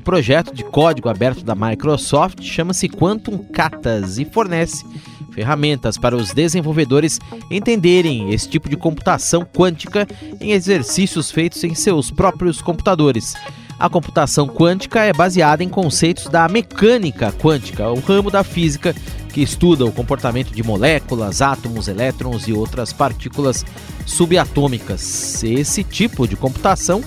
O 0.00 0.02
projeto 0.02 0.54
de 0.54 0.64
código 0.64 1.10
aberto 1.10 1.44
da 1.44 1.54
Microsoft 1.54 2.42
chama-se 2.42 2.88
Quantum 2.88 3.36
Catas 3.36 4.16
e 4.16 4.24
fornece 4.24 4.82
ferramentas 5.30 5.98
para 5.98 6.16
os 6.16 6.32
desenvolvedores 6.32 7.20
entenderem 7.50 8.32
esse 8.32 8.48
tipo 8.48 8.66
de 8.66 8.78
computação 8.78 9.44
quântica 9.44 10.08
em 10.40 10.52
exercícios 10.52 11.30
feitos 11.30 11.62
em 11.64 11.74
seus 11.74 12.10
próprios 12.10 12.62
computadores. 12.62 13.34
A 13.78 13.90
computação 13.90 14.48
quântica 14.48 15.04
é 15.04 15.12
baseada 15.12 15.62
em 15.62 15.68
conceitos 15.68 16.28
da 16.28 16.48
mecânica 16.48 17.30
quântica, 17.32 17.90
o 17.90 18.00
ramo 18.00 18.30
da 18.30 18.42
física 18.42 18.94
que 19.34 19.42
estuda 19.42 19.84
o 19.84 19.92
comportamento 19.92 20.50
de 20.50 20.62
moléculas, 20.62 21.42
átomos, 21.42 21.88
elétrons 21.88 22.48
e 22.48 22.54
outras 22.54 22.90
partículas 22.90 23.66
subatômicas. 24.06 25.44
Esse 25.44 25.84
tipo 25.84 26.26
de 26.26 26.36
computação 26.36 27.02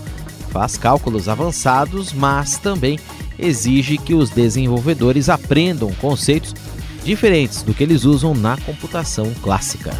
faz 0.54 0.78
cálculos 0.78 1.28
avançados, 1.28 2.14
mas 2.14 2.60
também 2.60 3.00
exige 3.40 3.98
que 3.98 4.14
os 4.14 4.30
desenvolvedores 4.30 5.28
aprendam 5.28 5.92
conceitos 5.94 6.54
diferentes 7.04 7.64
do 7.64 7.74
que 7.74 7.82
eles 7.82 8.06
usam 8.06 8.36
na 8.36 8.56
computação 8.58 9.34
clássica. 9.42 9.92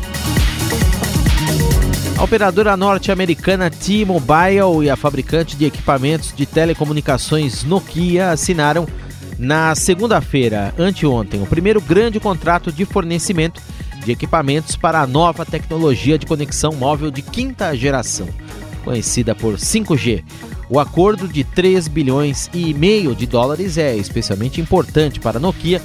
A 2.16 2.24
operadora 2.24 2.78
norte-americana 2.78 3.72
T-Mobile 3.72 4.86
e 4.86 4.90
a 4.92 4.96
fabricante 4.96 5.58
de 5.58 5.66
equipamentos 5.66 6.32
de 6.34 6.46
telecomunicações 6.46 7.64
Nokia 7.64 8.30
assinaram 8.30 8.88
na 9.40 9.74
segunda-feira, 9.74 10.72
anteontem, 10.78 11.42
o 11.42 11.48
primeiro 11.48 11.82
grande 11.82 12.20
contrato 12.20 12.72
de 12.72 12.86
fornecimento 12.86 13.60
de 14.06 14.12
equipamentos 14.12 14.76
para 14.76 15.02
a 15.02 15.08
nova 15.08 15.44
tecnologia 15.44 16.20
de 16.20 16.28
conexão 16.28 16.74
móvel 16.74 17.10
de 17.10 17.24
quinta 17.24 17.76
geração 17.76 18.30
conhecida 18.84 19.34
por 19.34 19.56
5G. 19.56 20.24
O 20.70 20.80
acordo 20.80 21.28
de 21.28 21.44
3 21.44 21.88
bilhões 21.88 22.50
e 22.54 22.74
meio 22.74 23.16
de 23.16 23.26
dólares 23.26 23.78
é 23.78 23.96
especialmente 23.96 24.62
importante 24.62 25.20
para 25.20 25.38
a 25.38 25.40
Nokia, 25.40 25.82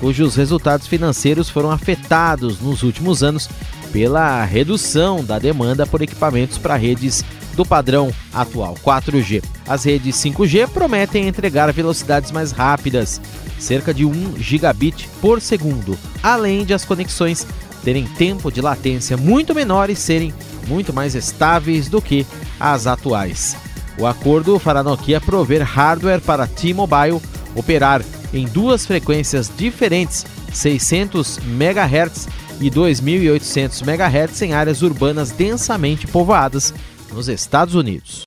cujos 0.00 0.34
resultados 0.34 0.86
financeiros 0.86 1.48
foram 1.48 1.70
afetados 1.70 2.60
nos 2.60 2.82
últimos 2.82 3.22
anos 3.22 3.48
pela 3.92 4.42
redução 4.44 5.22
da 5.22 5.38
demanda 5.38 5.86
por 5.86 6.02
equipamentos 6.02 6.58
para 6.58 6.76
redes 6.76 7.24
do 7.54 7.64
padrão 7.64 8.10
atual 8.32 8.74
4G. 8.82 9.42
As 9.68 9.84
redes 9.84 10.16
5G 10.16 10.68
prometem 10.68 11.28
entregar 11.28 11.72
velocidades 11.72 12.30
mais 12.30 12.50
rápidas, 12.50 13.20
cerca 13.58 13.92
de 13.92 14.04
1 14.04 14.38
gigabit 14.38 15.08
por 15.20 15.40
segundo, 15.40 15.96
além 16.22 16.64
de 16.64 16.74
as 16.74 16.84
conexões 16.84 17.46
terem 17.84 18.06
tempo 18.06 18.50
de 18.50 18.60
latência 18.60 19.16
muito 19.16 19.54
menor 19.54 19.90
e 19.90 19.96
serem 19.96 20.32
muito 20.66 20.92
mais 20.92 21.14
estáveis 21.14 21.88
do 21.88 22.00
que 22.00 22.26
as 22.58 22.86
atuais. 22.86 23.56
O 23.98 24.06
acordo 24.06 24.58
fará 24.58 24.80
a 24.80 24.82
Nokia 24.82 25.20
prover 25.20 25.62
hardware 25.62 26.20
para 26.20 26.46
T-Mobile 26.46 27.20
operar 27.54 28.02
em 28.32 28.46
duas 28.46 28.86
frequências 28.86 29.50
diferentes, 29.54 30.24
600 30.52 31.38
MHz 31.38 32.28
e 32.60 32.70
2.800 32.70 33.82
MHz 33.82 34.42
em 34.42 34.54
áreas 34.54 34.82
urbanas 34.82 35.30
densamente 35.30 36.06
povoadas 36.06 36.72
nos 37.12 37.28
Estados 37.28 37.74
Unidos. 37.74 38.22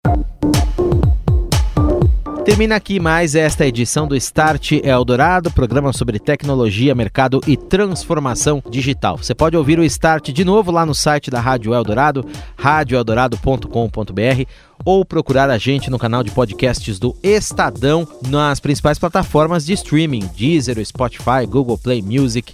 Termina 2.46 2.76
aqui 2.76 3.00
mais 3.00 3.34
esta 3.34 3.66
edição 3.66 4.08
do 4.08 4.16
Start 4.16 4.74
Eldorado, 4.74 5.50
programa 5.50 5.92
sobre 5.92 6.20
tecnologia, 6.20 6.94
mercado 6.94 7.42
e 7.48 7.58
transformação 7.58 8.62
digital. 8.70 9.18
Você 9.18 9.34
pode 9.34 9.58
ouvir 9.58 9.80
o 9.80 9.84
Start 9.84 10.30
de 10.30 10.46
novo 10.46 10.72
lá 10.72 10.86
no 10.86 10.94
site 10.94 11.32
da 11.32 11.42
Rádio 11.42 11.74
Eldorado, 11.74 12.24
radioeldorado.com.br 12.56 14.46
ou 14.86 15.04
procurar 15.04 15.50
a 15.50 15.58
gente 15.58 15.90
no 15.90 15.98
canal 15.98 16.24
de 16.24 16.30
podcasts 16.30 17.00
do 17.00 17.16
Estadão 17.24 18.08
nas 18.28 18.60
principais 18.60 19.00
plataformas 19.00 19.66
de 19.66 19.74
streaming, 19.74 20.30
Deezer, 20.38 20.86
Spotify, 20.86 21.48
Google 21.50 21.80
Play 21.80 22.04
Music, 22.04 22.54